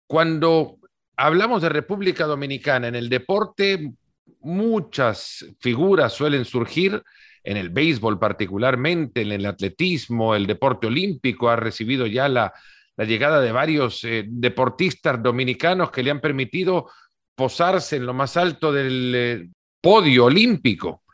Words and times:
Cuando 0.06 0.78
hablamos 1.16 1.62
de 1.62 1.68
República 1.68 2.24
Dominicana 2.24 2.88
en 2.88 2.96
el 2.96 3.08
deporte, 3.08 3.92
muchas 4.40 5.46
figuras 5.60 6.12
suelen 6.12 6.44
surgir 6.44 7.02
en 7.48 7.56
el 7.56 7.70
béisbol 7.70 8.18
particularmente, 8.18 9.22
en 9.22 9.32
el 9.32 9.46
atletismo, 9.46 10.34
el 10.34 10.46
deporte 10.46 10.86
olímpico, 10.86 11.48
ha 11.48 11.56
recibido 11.56 12.06
ya 12.06 12.28
la, 12.28 12.52
llegada 12.98 13.40
de 13.40 13.52
varios 13.52 14.04
eh, 14.04 14.26
deportistas 14.28 15.22
dominicanos 15.22 15.90
que 15.90 16.02
le 16.02 16.10
han 16.10 16.20
permitido 16.20 16.90
posarse 17.34 17.96
en 17.96 18.04
lo 18.04 18.12
más 18.12 18.36
alto 18.36 18.70
del 18.70 19.12
eh, 19.14 19.48
podio 19.80 20.26
olímpico. 20.26 21.04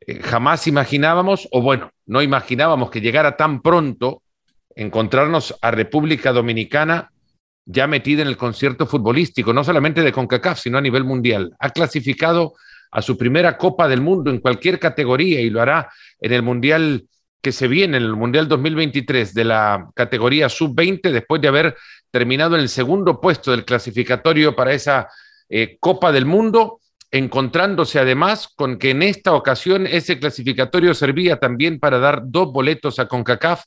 Eh, 0.00 0.20
jamás 0.20 0.66
imaginábamos, 0.66 1.46
o 1.52 1.62
bueno, 1.62 1.92
no 2.06 2.22
imaginábamos 2.22 2.90
que 2.90 3.00
llegara 3.00 3.36
tan 3.36 3.62
pronto 3.62 4.22
encontrarnos 4.74 5.54
a 5.62 5.70
República 5.70 6.32
Dominicana 6.32 7.12
ya 7.66 7.86
metida 7.86 8.22
en 8.22 8.28
el 8.28 8.36
concierto 8.36 8.84
futbolístico, 8.84 9.52
no 9.52 9.62
solamente 9.62 10.02
de 10.02 10.10
CONCACAF, 10.10 10.58
sino 10.58 10.78
a 10.78 10.80
nivel 10.80 11.04
mundial. 11.04 11.54
Ha 11.60 11.70
clasificado 11.70 12.54
a 12.90 13.02
su 13.02 13.16
primera 13.16 13.56
Copa 13.56 13.88
del 13.88 14.00
Mundo 14.00 14.30
en 14.30 14.40
cualquier 14.40 14.78
categoría 14.78 15.40
y 15.40 15.50
lo 15.50 15.60
hará 15.60 15.90
en 16.20 16.32
el 16.32 16.42
Mundial 16.42 17.06
que 17.40 17.52
se 17.52 17.68
viene, 17.68 17.96
en 17.96 18.02
el 18.02 18.16
Mundial 18.16 18.48
2023 18.48 19.32
de 19.34 19.44
la 19.44 19.88
categoría 19.94 20.48
sub-20, 20.48 21.12
después 21.12 21.40
de 21.40 21.48
haber 21.48 21.76
terminado 22.10 22.56
en 22.56 22.62
el 22.62 22.68
segundo 22.68 23.20
puesto 23.20 23.50
del 23.50 23.64
clasificatorio 23.64 24.56
para 24.56 24.72
esa 24.72 25.08
eh, 25.48 25.76
Copa 25.78 26.10
del 26.10 26.26
Mundo, 26.26 26.80
encontrándose 27.10 27.98
además 27.98 28.48
con 28.54 28.78
que 28.78 28.90
en 28.90 29.02
esta 29.02 29.32
ocasión 29.32 29.86
ese 29.86 30.18
clasificatorio 30.18 30.94
servía 30.94 31.38
también 31.38 31.78
para 31.78 31.98
dar 31.98 32.22
dos 32.24 32.52
boletos 32.52 32.98
a 32.98 33.06
CONCACAF 33.06 33.64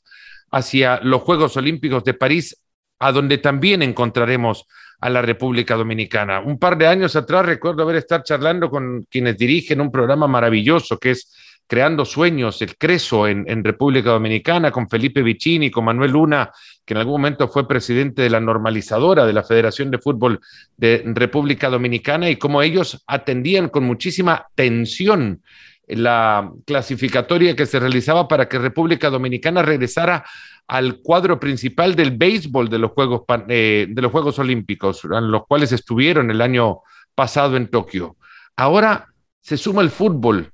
hacia 0.50 1.00
los 1.02 1.22
Juegos 1.22 1.56
Olímpicos 1.56 2.04
de 2.04 2.14
París, 2.14 2.62
a 2.98 3.10
donde 3.10 3.38
también 3.38 3.82
encontraremos 3.82 4.66
a 5.02 5.10
la 5.10 5.20
República 5.20 5.74
Dominicana. 5.74 6.40
Un 6.40 6.58
par 6.58 6.78
de 6.78 6.86
años 6.86 7.16
atrás 7.16 7.44
recuerdo 7.44 7.82
haber 7.82 7.96
estado 7.96 8.22
charlando 8.22 8.70
con 8.70 9.04
quienes 9.10 9.36
dirigen 9.36 9.80
un 9.80 9.90
programa 9.90 10.28
maravilloso 10.28 10.96
que 10.96 11.10
es 11.10 11.34
Creando 11.66 12.04
Sueños, 12.04 12.62
el 12.62 12.76
Creso 12.76 13.26
en, 13.26 13.64
República 13.64 14.10
Dominicana, 14.10 14.70
con 14.70 14.88
Felipe 14.88 15.22
Vicini, 15.22 15.72
con 15.72 15.86
Manuel 15.86 16.12
Luna, 16.12 16.50
que 16.84 16.94
en 16.94 16.98
algún 16.98 17.14
momento 17.14 17.48
fue 17.48 17.66
presidente 17.66 18.22
de 18.22 18.30
la 18.30 18.40
normalizadora 18.40 19.26
de 19.26 19.32
la 19.32 19.42
Federación 19.42 19.90
de 19.90 19.98
Fútbol 19.98 20.38
de 20.76 21.02
República 21.06 21.68
Dominicana, 21.68 22.30
y 22.30 22.36
cómo 22.36 22.62
ellos 22.62 23.02
atendían 23.06 23.70
con 23.70 23.82
muchísima 23.82 24.46
tensión 24.54 25.42
la 25.86 26.50
clasificatoria 26.64 27.56
que 27.56 27.66
se 27.66 27.80
realizaba 27.80 28.28
para 28.28 28.48
que 28.48 28.58
República 28.58 29.10
Dominicana 29.10 29.62
regresara 29.62 30.24
al 30.66 31.00
cuadro 31.00 31.38
principal 31.38 31.94
del 31.94 32.12
béisbol 32.12 32.68
de 32.68 32.78
los 32.78 32.92
Juegos, 32.92 33.22
eh, 33.48 33.86
de 33.88 34.02
los 34.02 34.12
Juegos 34.12 34.38
Olímpicos, 34.38 35.04
en 35.04 35.30
los 35.30 35.46
cuales 35.46 35.72
estuvieron 35.72 36.30
el 36.30 36.40
año 36.40 36.80
pasado 37.14 37.56
en 37.56 37.68
Tokio. 37.68 38.16
Ahora 38.56 39.08
se 39.40 39.56
suma 39.56 39.82
el 39.82 39.90
fútbol 39.90 40.52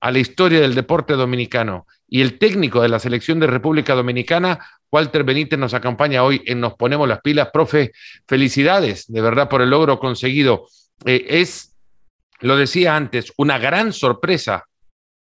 a 0.00 0.10
la 0.10 0.18
historia 0.18 0.60
del 0.60 0.74
deporte 0.74 1.14
dominicano 1.14 1.86
y 2.08 2.22
el 2.22 2.38
técnico 2.38 2.82
de 2.82 2.88
la 2.88 2.98
selección 2.98 3.38
de 3.38 3.46
República 3.46 3.94
Dominicana, 3.94 4.58
Walter 4.90 5.22
Benítez, 5.22 5.58
nos 5.58 5.74
acompaña 5.74 6.24
hoy 6.24 6.42
en 6.46 6.60
Nos 6.60 6.74
Ponemos 6.74 7.08
las 7.08 7.20
Pilas. 7.20 7.50
Profe, 7.52 7.92
felicidades 8.26 9.06
de 9.06 9.20
verdad 9.20 9.48
por 9.48 9.62
el 9.62 9.70
logro 9.70 10.00
conseguido. 10.00 10.66
Eh, 11.04 11.26
es, 11.28 11.69
lo 12.40 12.56
decía 12.56 12.96
antes, 12.96 13.32
una 13.36 13.58
gran 13.58 13.92
sorpresa 13.92 14.64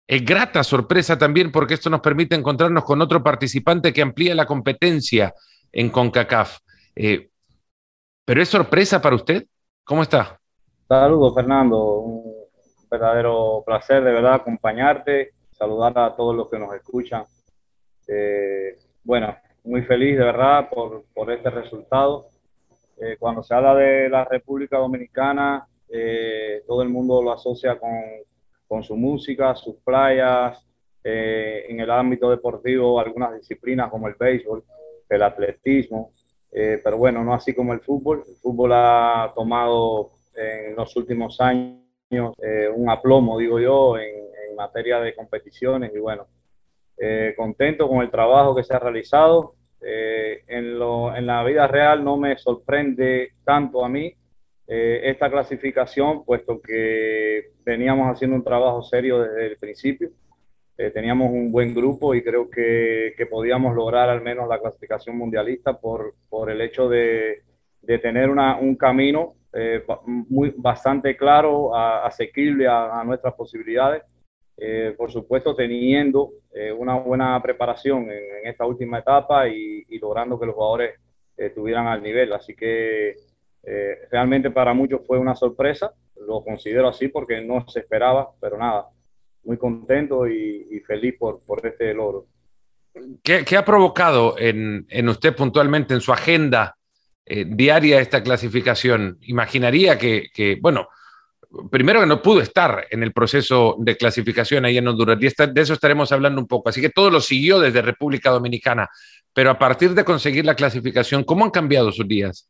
es 0.08 0.26
grata 0.26 0.64
sorpresa 0.64 1.18
también 1.18 1.52
porque 1.52 1.76
esto 1.76 1.90
nos 1.90 2.02
permite 2.02 2.36
encontrarnos 2.36 2.84
con 2.84 3.02
otro 3.02 3.24
participante 3.24 3.94
que 3.94 4.02
amplía 4.02 4.36
la 4.36 4.46
competencia 4.46 5.34
en 5.72 5.90
CONCACAF. 5.90 6.60
Eh, 6.96 7.30
pero 8.26 8.42
es 8.42 8.50
sorpresa 8.50 9.02
para 9.02 9.16
usted. 9.16 9.46
¿Cómo 9.84 10.04
está? 10.04 10.40
Saludos, 10.88 11.34
Fernando. 11.34 12.00
Un 12.00 12.34
verdadero 12.92 13.64
placer 13.66 14.04
de 14.04 14.12
verdad 14.12 14.36
acompañarte, 14.36 15.32
saludar 15.52 15.98
a 15.98 16.16
todos 16.16 16.36
los 16.36 16.50
que 16.50 16.60
nos 16.60 16.74
escuchan. 16.76 17.24
Eh, 18.08 18.78
bueno, 19.04 19.36
muy 19.64 19.84
feliz 19.84 20.18
de 20.18 20.26
verdad 20.26 20.70
por, 20.70 21.32
este 21.32 21.50
resultado. 21.50 22.28
Eh, 23.02 23.16
cuando 23.18 23.42
se 23.42 23.54
habla 23.56 23.76
de 23.76 24.10
la 24.10 24.26
República 24.26 24.78
Dominicana, 24.78 25.66
todo 26.68 26.82
el 26.82 26.90
mundo 26.90 27.22
lo 27.22 27.32
asocia 27.32 27.78
con, 27.78 27.92
con 28.68 28.84
su 28.84 28.96
música, 28.96 29.54
sus 29.56 29.76
playas, 29.84 30.66
eh, 31.04 31.66
en 31.68 31.82
el 31.82 31.92
ámbito 31.92 32.30
deportivo 32.30 32.98
algunas 33.00 33.36
disciplinas 33.36 33.92
como 33.92 34.08
el 34.08 34.16
béisbol, 34.18 34.64
el 35.10 35.22
atletismo, 35.22 36.12
eh, 36.52 36.80
pero 36.82 36.98
bueno, 36.98 37.24
no 37.24 37.34
así 37.34 37.54
como 37.54 37.74
el 37.74 37.82
fútbol. 37.82 38.24
El 38.28 38.36
fútbol 38.38 38.72
ha 38.74 39.32
tomado 39.36 40.12
en 40.34 40.76
los 40.76 40.96
últimos 40.96 41.42
años 41.42 42.34
eh, 42.42 42.70
un 42.74 42.90
aplomo, 42.90 43.38
digo 43.38 43.60
yo, 43.60 43.98
en, 43.98 44.24
materia 44.56 45.00
de 45.00 45.16
competiciones 45.16 45.92
y 45.96 45.98
bueno, 45.98 46.28
contento 47.36 47.90
con 47.90 48.04
el 48.04 48.12
trabajo 48.12 48.56
que 48.56 48.64
se 48.64 48.72
ha 48.76 48.78
realizado. 48.78 49.56
en, 49.82 50.78
lo, 50.78 51.14
en 51.16 51.26
la 51.26 51.44
vida 51.44 51.66
real 51.66 52.04
no 52.04 52.18
me 52.18 52.38
sorprende 52.38 53.32
tanto 53.44 53.84
a 53.84 53.90
mí 53.90 54.14
eh, 54.66 55.02
esta 55.04 55.30
clasificación, 55.30 56.24
puesto 56.24 56.62
que 56.62 57.52
veníamos 57.66 58.10
haciendo 58.10 58.38
un 58.38 58.44
trabajo 58.44 58.82
serio 58.82 59.20
desde 59.20 59.48
el 59.48 59.58
principio. 59.58 60.10
Eh, 60.78 60.90
teníamos 60.90 61.32
un 61.32 61.52
buen 61.52 61.74
grupo 61.74 62.16
y 62.16 62.24
creo 62.24 62.50
que, 62.50 63.14
que, 63.18 63.26
podíamos 63.26 63.76
lograr 63.76 64.10
al 64.10 64.22
menos 64.22 64.48
la 64.48 64.60
clasificación 64.60 65.18
mundialista 65.18 65.80
por, 65.80 66.16
por 66.30 66.50
el 66.50 66.62
hecho 66.62 66.90
de, 66.90 67.44
de 67.82 68.00
tener 68.00 68.30
una, 68.30 68.58
un 68.58 68.76
camino 68.76 69.36
eh, 69.54 69.84
muy, 70.06 70.54
bastante 70.58 71.16
claro, 71.16 71.76
asequible 71.76 72.66
a, 72.66 73.00
a, 73.00 73.04
nuestras 73.04 73.34
posibilidades. 73.36 74.04
por 74.98 75.12
supuesto, 75.12 75.56
teniendo 75.56 76.32
una 76.78 76.96
buena 76.98 77.42
preparación 77.42 78.04
en, 78.04 78.24
en, 78.40 78.48
esta 78.48 78.66
última 78.66 79.00
etapa 79.00 79.48
y, 79.48 79.84
y 79.90 80.00
logrando 80.00 80.40
que 80.40 80.46
los 80.46 80.56
jugadores 80.56 81.00
estuvieran 81.38 81.88
al 81.88 82.02
nivel. 82.02 82.32
Así 82.34 82.56
que 82.56 83.16
eh, 83.64 84.08
realmente 84.12 84.52
para 84.52 84.74
muchos 84.74 85.02
fue 85.08 85.18
una 85.18 85.36
sorpresa, 85.36 85.94
lo 86.28 86.44
considero 86.44 86.88
así 86.88 87.08
porque 87.08 87.42
no 87.42 87.68
se 87.68 87.80
esperaba, 87.80 88.32
pero 88.40 88.58
nada, 88.58 88.88
muy 89.44 89.58
contento 89.58 90.28
y, 90.28 90.82
feliz 90.86 91.16
por, 91.18 91.42
por, 91.42 91.66
este 91.66 91.94
logro. 91.94 92.28
¿Qué, 93.24 93.44
qué 93.46 93.58
ha 93.58 93.66
provocado 93.66 94.36
en, 94.38 94.86
en, 94.90 95.10
usted 95.10 95.36
puntualmente, 95.36 95.94
en 95.94 96.02
su 96.02 96.12
agenda 96.12 96.76
eh, 97.26 97.46
diaria 97.48 98.00
esta 98.00 98.22
clasificación? 98.22 99.18
Imaginaría 99.22 99.98
que, 99.98 100.28
que, 100.34 100.58
bueno, 100.62 100.88
primero 101.70 102.00
que 102.00 102.06
no 102.06 102.22
pudo 102.22 102.42
estar 102.42 102.86
en 102.90 103.04
el 103.04 103.14
proceso 103.14 103.76
de 103.80 103.96
clasificación 103.96 104.66
ahí 104.66 104.78
en 104.78 104.88
Honduras, 104.88 105.18
y 105.20 105.52
de 105.52 105.62
eso 105.62 105.74
estaremos 105.74 106.12
hablando 106.12 106.42
un 106.42 106.48
poco, 106.48 106.70
así 106.70 106.82
que 106.82 106.90
todo 106.90 107.10
lo 107.10 107.22
siguió 107.22 107.60
desde 107.60 107.82
República 107.82 108.30
Dominicana, 108.30 108.90
pero 109.34 109.50
a 109.50 109.58
partir 109.58 109.94
de 109.94 110.04
conseguir 110.04 110.46
la 110.46 110.56
clasificación, 110.56 111.24
¿cómo 111.24 111.46
han 111.46 111.52
cambiado 111.52 111.92
sus 111.92 112.08
días? 112.08 112.50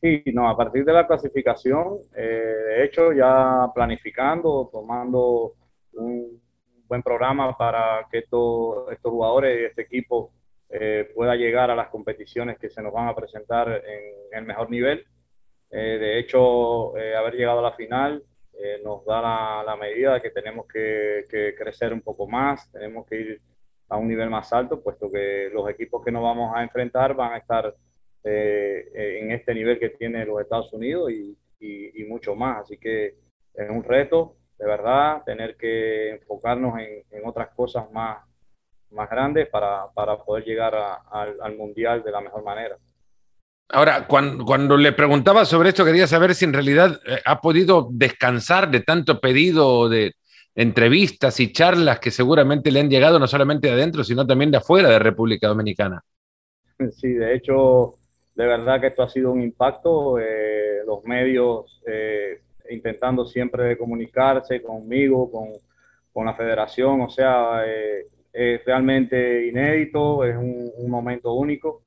Sí, 0.00 0.22
no, 0.34 0.48
a 0.48 0.56
partir 0.56 0.84
de 0.84 0.92
la 0.92 1.06
clasificación, 1.06 2.00
eh, 2.14 2.22
de 2.22 2.84
hecho, 2.84 3.12
ya 3.12 3.70
planificando, 3.74 4.68
tomando 4.70 5.54
un 5.94 6.42
buen 6.86 7.02
programa 7.02 7.56
para 7.56 8.06
que 8.10 8.18
estos, 8.18 8.92
estos 8.92 9.10
jugadores 9.10 9.58
y 9.58 9.64
este 9.64 9.82
equipo 9.82 10.32
eh, 10.68 11.10
pueda 11.14 11.34
llegar 11.34 11.70
a 11.70 11.74
las 11.74 11.88
competiciones 11.88 12.58
que 12.58 12.68
se 12.68 12.82
nos 12.82 12.92
van 12.92 13.08
a 13.08 13.14
presentar 13.14 13.68
en, 13.68 14.38
el 14.38 14.44
mejor 14.44 14.70
nivel. 14.70 15.02
Eh, 15.70 15.98
de 15.98 16.18
hecho, 16.18 16.94
haber 16.94 17.34
llegado 17.34 17.60
a 17.60 17.70
la 17.70 17.72
final 17.72 18.22
nos 18.84 19.04
da 19.04 19.20
la, 19.22 19.62
la, 19.66 19.76
medida 19.76 20.14
de 20.14 20.22
que 20.22 20.30
tenemos 20.30 20.66
que, 20.66 21.24
que, 21.30 21.54
crecer 21.54 21.92
un 21.92 22.00
poco 22.00 22.26
más, 22.26 22.70
tenemos 22.72 23.06
que 23.06 23.16
ir 23.20 23.40
a 23.88 23.96
un 23.96 24.08
nivel 24.08 24.30
más 24.30 24.52
alto, 24.52 24.82
puesto 24.82 25.10
que 25.10 25.50
los 25.52 25.68
equipos 25.68 26.04
que 26.04 26.10
nos 26.10 26.22
vamos 26.22 26.54
a 26.54 26.62
enfrentar 26.62 27.14
van 27.14 27.34
a 27.34 27.38
estar 27.38 27.74
eh, 28.28 29.20
en 29.20 29.30
este 29.30 29.54
nivel 29.54 29.78
que 29.78 29.90
tiene 29.90 30.24
los 30.24 30.40
Estados 30.40 30.72
Unidos 30.72 31.10
y, 31.12 31.36
y, 31.60 32.04
mucho 32.04 32.34
más. 32.34 32.62
Así 32.62 32.76
que 32.76 33.14
es 33.54 33.70
un 33.70 33.84
reto, 33.84 34.36
de 34.58 34.66
verdad, 34.66 35.22
tener 35.24 35.56
que 35.56 36.10
enfocarnos 36.10 36.78
en, 36.78 37.04
en 37.10 37.26
otras 37.26 37.48
cosas 37.54 37.90
más, 37.92 38.18
más 38.90 39.08
grandes 39.08 39.48
para, 39.48 39.86
para 39.94 40.18
poder 40.18 40.44
llegar 40.44 40.74
al, 40.74 41.40
al 41.40 41.56
Mundial 41.56 42.02
de 42.02 42.10
la 42.10 42.20
mejor 42.20 42.42
manera. 42.42 42.76
Ahora, 43.68 44.06
cuando, 44.06 44.44
cuando, 44.44 44.76
le 44.76 44.92
preguntaba 44.92 45.44
sobre 45.44 45.70
esto, 45.70 45.84
quería 45.84 46.06
saber 46.06 46.34
si 46.34 46.44
en 46.44 46.52
realidad 46.52 47.00
eh, 47.06 47.20
ha 47.24 47.40
podido 47.40 47.88
descansar 47.90 48.70
de 48.70 48.80
tanto 48.80 49.20
pedido 49.20 49.88
de 49.88 50.14
entrevistas 50.54 51.38
y 51.40 51.52
charlas 51.52 51.98
que 51.98 52.10
seguramente 52.10 52.70
le 52.70 52.80
han 52.80 52.88
llegado 52.88 53.18
no 53.18 53.26
solamente 53.26 53.66
de 53.68 53.74
adentro, 53.74 54.04
sino 54.04 54.26
también 54.26 54.50
de 54.50 54.58
afuera 54.58 54.88
de 54.88 54.98
República 54.98 55.48
Dominicana. 55.48 56.02
Sí, 56.92 57.08
de 57.08 57.34
hecho, 57.34 57.94
de 58.36 58.46
verdad 58.46 58.80
que 58.80 58.88
esto 58.88 59.02
ha 59.02 59.08
sido 59.08 59.32
un 59.32 59.42
impacto. 59.42 60.18
Eh, 60.18 60.82
los 60.86 61.02
medios 61.04 61.82
eh, 61.86 62.40
intentando 62.70 63.24
siempre 63.24 63.76
comunicarse 63.76 64.62
conmigo, 64.62 65.30
con, 65.30 65.48
con, 66.12 66.26
la 66.26 66.34
federación, 66.34 67.00
o 67.00 67.08
sea, 67.08 67.64
es 68.36 68.62
realmente 68.66 69.46
inédito, 69.46 70.22
es 70.24 70.36
un, 70.36 70.90
momento 70.90 71.32
único 71.32 71.82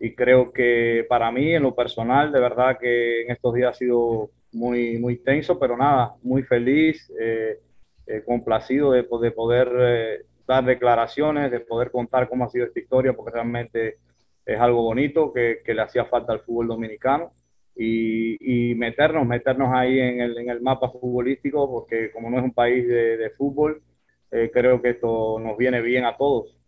y 0.00 0.14
creo 0.14 0.52
que 0.52 1.06
para 1.08 1.30
mí, 1.30 1.54
en 1.54 1.62
lo 1.62 1.74
personal, 1.76 2.32
de 2.32 2.40
verdad 2.40 2.76
que 2.78 3.22
en 3.22 3.30
estos 3.30 3.54
días 3.54 3.70
ha 3.70 3.78
sido 3.78 4.30
muy, 4.52 4.98
muy 4.98 5.16
tenso, 5.18 5.60
pero 5.60 5.76
nada, 5.76 6.16
muy 6.22 6.42
feliz, 6.42 7.08
eh, 7.20 7.60
eh, 8.06 8.22
complacido 8.26 8.90
de, 8.90 9.06
de 9.20 9.30
poder 9.30 9.72
eh, 9.78 10.24
dar 10.44 10.64
declaraciones, 10.64 11.52
de 11.52 11.60
poder 11.60 11.92
contar 11.92 12.28
cómo 12.28 12.44
ha 12.44 12.48
sido 12.48 12.66
esta 12.66 12.80
historia, 12.80 13.12
porque 13.12 13.32
realmente 13.32 13.98
es 14.44 14.60
algo 14.60 14.82
bonito 14.82 15.32
que, 15.32 15.62
le 15.66 15.82
hacía 15.82 16.04
falta 16.06 16.32
al 16.32 16.40
fútbol 16.40 16.68
dominicano. 16.68 17.32
Y, 17.74 18.74
meternos, 18.76 19.26
meternos 19.26 19.70
ahí 19.72 19.98
en 19.98 20.20
el, 20.20 20.38
en 20.38 20.50
el, 20.50 20.60
mapa 20.60 20.90
futbolístico, 20.90 21.70
porque 21.70 22.10
como 22.10 22.30
no 22.30 22.38
es 22.38 22.44
un 22.44 22.52
país 22.52 22.86
de, 22.86 23.30
fútbol, 23.36 23.82
creo 24.30 24.80
que 24.82 24.90
esto 24.90 25.38
nos 25.38 25.56
viene 25.56 25.80
bien 25.80 26.04
a 26.04 26.16
todos. 26.16 26.58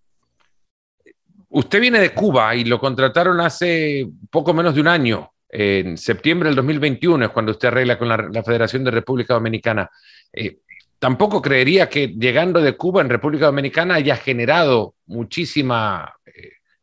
Usted 1.49 1.81
viene 1.81 2.01
de 2.01 2.11
Cuba 2.11 2.57
y 2.57 2.65
lo 2.65 2.81
contrataron 2.81 3.41
hace 3.41 4.09
poco 4.31 4.53
menos 4.53 4.75
de 4.75 4.81
un 4.81 4.89
año. 4.89 5.31
En 5.49 5.97
septiembre 5.97 6.49
del 6.49 6.57
2021 6.57 7.27
es 7.27 7.31
cuando 7.31 7.53
usted 7.53 7.69
arregla 7.69 7.97
con 7.97 8.09
la, 8.09 8.43
Federación 8.43 8.83
de 8.83 8.91
República 8.91 9.35
Dominicana. 9.35 9.89
Eh, 10.33 10.59
tampoco 10.99 11.41
creería 11.41 11.89
que 11.89 12.09
llegando 12.09 12.61
de 12.61 12.77
Cuba 12.77 13.03
en 13.03 13.09
República 13.09 13.47
Dominicana 13.47 13.95
haya 13.95 14.17
generado 14.17 14.97
muchísima 15.07 16.13
eh, 16.24 16.24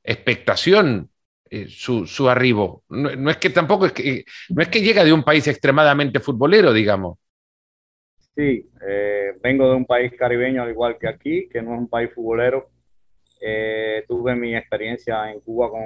expectación 0.04 1.10
eh, 1.50 1.68
su, 1.68 2.30
arribo. 2.30 2.84
No, 2.90 3.30
es 3.30 3.38
que 3.38 3.50
tampoco 3.50 3.86
es 3.86 3.92
que, 3.94 4.26
no 4.50 4.62
es 4.62 4.70
que 4.70 4.82
llega 4.82 5.04
de 5.04 5.14
un 5.14 5.24
país 5.24 5.48
extremadamente 5.48 6.20
futbolero, 6.20 6.74
digamos. 6.74 7.18
Sí, 8.36 8.70
vengo 9.42 9.70
de 9.70 9.76
un 9.76 9.86
país 9.86 10.14
caribeño 10.18 10.64
al 10.64 10.70
igual 10.70 10.98
que 10.98 11.08
aquí, 11.08 11.50
que 11.50 11.62
no 11.62 11.74
es 11.74 11.80
un 11.80 11.90
país 11.90 12.10
futbolero, 12.14 12.70
eh, 13.44 14.06
tuve 14.08 14.36
mi 14.36 14.56
experiencia 14.56 15.32
en 15.32 15.40
Cuba 15.40 15.72
con, 15.72 15.82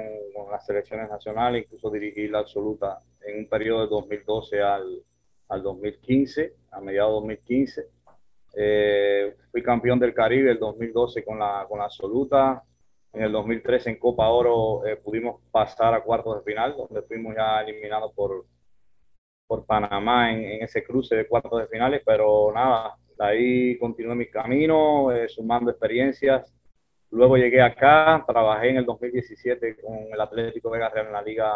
las 0.50 0.66
selecciones 0.66 1.08
nacionales, 1.08 1.64
incluso 1.64 1.90
dirigí 1.90 2.28
la 2.28 2.40
absoluta 2.40 3.00
en 3.22 3.38
un 3.38 3.48
periodo 3.48 3.80
de 3.80 3.88
2012 3.88 4.60
al, 4.60 5.02
al 5.48 5.62
2015, 5.62 6.52
a 6.72 6.80
mediados 6.82 7.12
de 7.12 7.14
2015. 7.14 7.88
Eh, 8.58 9.36
fui 9.50 9.62
campeón 9.62 9.98
del 9.98 10.12
Caribe 10.12 10.50
el 10.50 10.58
2012 10.58 11.24
con 11.24 11.38
la, 11.38 11.64
con 11.66 11.78
la 11.78 11.86
absoluta. 11.86 12.62
En 13.16 13.22
el 13.24 13.32
2013 13.32 13.90
en 13.90 13.98
Copa 13.98 14.28
Oro 14.28 14.86
eh, 14.86 14.96
pudimos 14.96 15.40
pasar 15.50 15.94
a 15.94 16.02
cuartos 16.02 16.36
de 16.36 16.52
final, 16.52 16.76
donde 16.76 17.02
fuimos 17.02 17.34
ya 17.34 17.62
eliminados 17.62 18.12
por, 18.14 18.44
por 19.46 19.66
Panamá 19.66 20.32
en, 20.32 20.44
en, 20.44 20.62
ese 20.62 20.84
cruce 20.84 21.16
de 21.16 21.26
cuartos 21.26 21.60
de 21.60 21.66
finales, 21.66 22.02
pero 22.04 22.52
nada, 22.54 22.96
ahí 23.18 23.78
continué 23.78 24.14
mi 24.14 24.30
camino, 24.30 25.08
sumando 25.28 25.70
experiencias 25.70 26.56
Luego 27.10 27.36
llegué 27.36 27.62
acá, 27.62 28.24
trabajé 28.26 28.70
en 28.70 28.78
el 28.78 28.84
2017 28.84 29.76
con 29.76 30.12
el 30.12 30.20
Atlético 30.20 30.70
Vega 30.70 30.88
Real 30.88 31.06
en 31.06 31.12
la 31.12 31.22
liga 31.22 31.50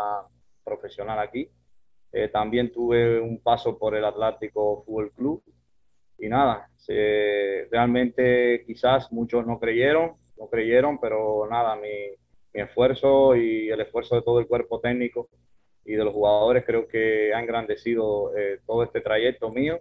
profesional 0.64 1.18
aquí. 1.18 1.50
Eh, 2.12 2.28
también 2.28 2.72
tuve 2.72 3.20
un 3.20 3.42
paso 3.42 3.78
por 3.78 3.94
el 3.94 4.04
Atlántico 4.04 4.82
Fútbol 4.84 5.12
Club. 5.12 5.42
Y 6.18 6.28
nada, 6.28 6.68
realmente 7.70 8.62
quizás 8.66 9.10
muchos 9.10 9.46
no 9.46 9.58
creyeron, 9.58 10.16
no 10.40 10.48
creyeron, 10.48 10.98
pero 10.98 11.46
nada, 11.48 11.76
mi, 11.76 12.16
mi 12.52 12.62
esfuerzo 12.62 13.36
y 13.36 13.70
el 13.70 13.80
esfuerzo 13.80 14.16
de 14.16 14.22
todo 14.22 14.40
el 14.40 14.46
cuerpo 14.46 14.80
técnico 14.80 15.28
y 15.84 15.92
de 15.92 16.04
los 16.04 16.12
jugadores 16.12 16.64
creo 16.66 16.88
que 16.88 17.32
ha 17.34 17.40
engrandecido 17.40 18.36
eh, 18.36 18.60
todo 18.66 18.82
este 18.82 19.00
trayecto 19.00 19.50
mío 19.50 19.80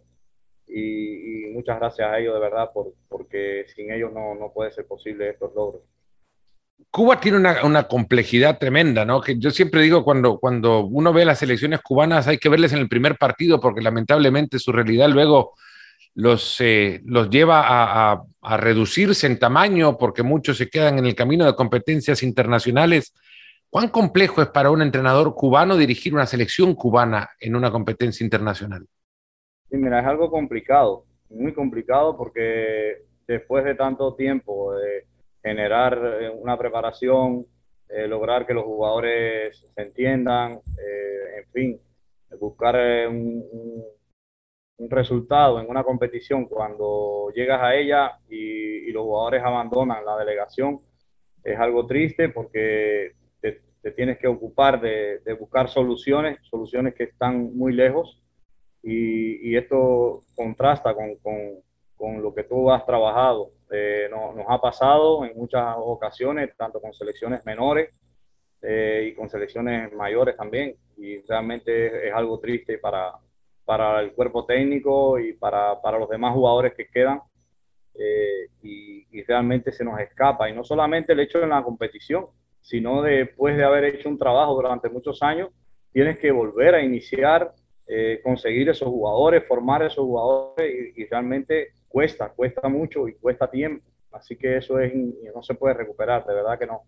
y, 0.67 1.47
muchas 1.51 1.79
gracias 1.79 2.07
a 2.07 2.19
ellos 2.19 2.35
de 2.35 2.39
verdad, 2.39 2.71
por, 2.71 2.93
porque 3.07 3.65
sin 3.75 3.91
ellos 3.91 4.13
no, 4.13 4.35
no 4.35 4.53
puede 4.53 4.71
ser 4.71 4.85
posible 4.85 5.29
estos 5.29 5.53
logros. 5.55 5.81
Cuba 6.91 7.19
tiene 7.19 7.37
una, 7.37 7.65
una, 7.65 7.83
complejidad 7.87 8.59
tremenda, 8.59 9.03
¿no? 9.03 9.19
Que 9.19 9.37
yo 9.37 9.49
siempre 9.49 9.81
digo 9.81 10.03
cuando, 10.03 10.39
cuando 10.39 10.85
uno 10.85 11.11
ve 11.11 11.25
las 11.25 11.41
elecciones 11.41 11.81
cubanas 11.81 12.27
hay 12.27 12.37
que 12.37 12.49
verles 12.49 12.71
en 12.71 12.79
el 12.79 12.87
primer 12.87 13.17
partido 13.17 13.59
porque 13.59 13.81
lamentablemente 13.81 14.59
su 14.59 14.71
realidad 14.71 15.09
luego 15.09 15.55
los, 16.15 16.59
eh, 16.61 17.01
los 17.05 17.29
lleva 17.29 17.61
a, 17.61 18.11
a, 18.11 18.23
a, 18.41 18.57
reducirse 18.57 19.27
en 19.27 19.39
tamaño 19.39 19.97
porque 19.97 20.23
muchos 20.23 20.57
se 20.57 20.69
quedan 20.69 20.99
en 20.99 21.05
el 21.05 21.15
camino 21.15 21.45
de 21.45 21.55
competencias 21.55 22.23
internacionales. 22.23 23.13
¿Cuán 23.69 23.89
complejo 23.89 24.41
es 24.41 24.47
para 24.49 24.71
un 24.71 24.81
entrenador 24.81 25.35
cubano 25.35 25.77
dirigir 25.77 26.13
una 26.13 26.25
selección 26.25 26.73
cubana 26.73 27.29
en 27.39 27.55
una 27.55 27.69
competencia 27.69 28.23
internacional? 28.23 28.85
Sí, 29.69 29.77
mira, 29.77 29.99
es 29.99 30.07
algo 30.07 30.31
complicado, 30.31 31.05
muy 31.29 31.53
complicado 31.53 32.17
porque 32.17 33.03
después 33.27 33.63
de 33.63 33.75
tanto 33.75 34.15
tiempo 34.15 34.73
de 34.75 35.05
generar 35.43 35.99
eh, 36.21 36.29
una 36.29 36.57
preparación, 36.57 37.45
eh, 37.87 38.07
lograr 38.07 38.47
que 38.47 38.53
los 38.53 38.63
jugadores 38.63 39.71
se 39.75 39.81
entiendan, 39.81 40.53
eh, 40.53 41.39
en 41.39 41.51
fin, 41.51 41.81
buscar 42.39 42.75
un, 43.07 43.43
un, 43.51 43.83
resultado 44.87 45.59
en 45.59 45.69
una 45.69 45.83
competición 45.83 46.45
cuando 46.45 47.31
llegas 47.35 47.61
a 47.61 47.75
ella 47.75 48.19
y, 48.29 48.91
los 48.91 49.03
jugadores 49.03 49.43
abandonan 49.43 50.03
la 50.03 50.17
delegación, 50.17 50.81
es 51.43 51.59
algo 51.59 51.85
triste 51.85 52.29
porque 52.29 53.11
te, 53.39 53.91
tienes 53.91 54.17
que 54.17 54.27
ocupar 54.27 54.81
de, 54.81 55.19
de 55.19 55.33
buscar 55.33 55.69
soluciones, 55.69 56.39
soluciones 56.41 56.95
que 56.95 57.03
están 57.03 57.55
muy 57.55 57.71
lejos 57.73 58.19
y, 58.83 59.55
esto 59.55 60.21
contrasta 60.35 60.93
con, 60.93 61.15
con, 61.95 62.21
lo 62.21 62.33
que 62.33 62.43
tú 62.43 62.71
has 62.71 62.85
trabajado. 62.85 63.51
Eh, 63.71 64.09
nos 64.09 64.45
ha 64.47 64.59
pasado 64.59 65.25
en 65.25 65.37
muchas 65.37 65.75
ocasiones, 65.77 66.55
tanto 66.57 66.79
con 66.81 66.93
selecciones 66.93 67.45
menores 67.45 67.89
eh, 68.61 69.09
y 69.11 69.15
con 69.15 69.29
selecciones 69.29 69.91
mayores 69.93 70.35
también, 70.37 70.75
y 70.97 71.19
realmente 71.21 72.07
es, 72.07 72.13
algo 72.13 72.39
triste 72.39 72.77
para, 72.77 73.13
para 73.69 74.01
el 74.01 74.13
cuerpo 74.13 74.47
técnico 74.47 75.19
y 75.19 75.33
para, 75.33 75.79
para 75.79 75.99
los 75.99 76.09
demás 76.09 76.33
jugadores 76.33 76.73
que 76.73 76.87
quedan. 76.87 77.21
Eh, 77.93 78.47
y, 78.63 79.05
y, 79.11 79.21
realmente 79.21 79.71
se 79.71 79.83
nos 79.83 79.99
escapa. 79.99 80.49
Y 80.49 80.53
no 80.53 80.63
solamente 80.63 81.13
el 81.13 81.19
hecho 81.19 81.39
de 81.39 81.45
la 81.45 81.61
competición, 81.61 82.25
sino 82.61 83.03
después 83.03 83.55
de 83.57 83.63
haber 83.63 83.83
hecho 83.83 84.09
un 84.09 84.17
trabajo 84.17 84.55
durante 84.55 84.89
muchos 84.89 85.21
años, 85.21 85.51
tienes 85.93 86.17
que 86.17 86.31
volver 86.31 86.73
a 86.73 86.81
iniciar 86.81 87.53
eh, 87.85 88.19
conseguir 88.23 88.69
esos 88.69 88.87
jugadores, 88.87 89.45
formar 89.47 89.83
esos 89.83 90.03
jugadores 90.03 90.97
y, 90.97 91.05
realmente 91.05 91.73
cuesta, 91.87 92.29
cuesta 92.29 92.69
mucho 92.69 93.07
y 93.07 93.13
cuesta 93.13 93.51
tiempo. 93.51 93.85
Así 94.11 94.35
que 94.35 94.57
eso 94.57 94.79
es, 94.79 94.91
no 94.95 95.43
se 95.43 95.53
puede 95.53 95.75
recuperar, 95.75 96.25
de 96.25 96.33
verdad 96.33 96.57
que 96.57 96.65
no. 96.65 96.81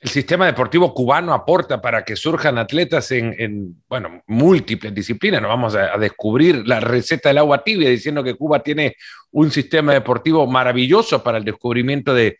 El 0.00 0.08
sistema 0.08 0.46
deportivo 0.46 0.94
cubano 0.94 1.34
aporta 1.34 1.82
para 1.82 2.04
que 2.04 2.16
surjan 2.16 2.56
atletas 2.56 3.12
en, 3.12 3.82
bueno, 3.86 4.22
múltiples 4.26 4.94
disciplinas. 4.94 5.42
No 5.42 5.48
vamos 5.48 5.74
a, 5.74 5.98
descubrir 5.98 6.66
la 6.66 6.80
receta 6.80 7.28
del 7.28 7.36
agua 7.36 7.62
tibia 7.62 7.90
diciendo 7.90 8.24
que 8.24 8.34
Cuba 8.34 8.62
tiene 8.62 8.96
un 9.32 9.50
sistema 9.50 9.92
deportivo 9.92 10.46
maravilloso 10.46 11.22
para 11.22 11.36
el 11.36 11.44
descubrimiento 11.44 12.14
de, 12.14 12.38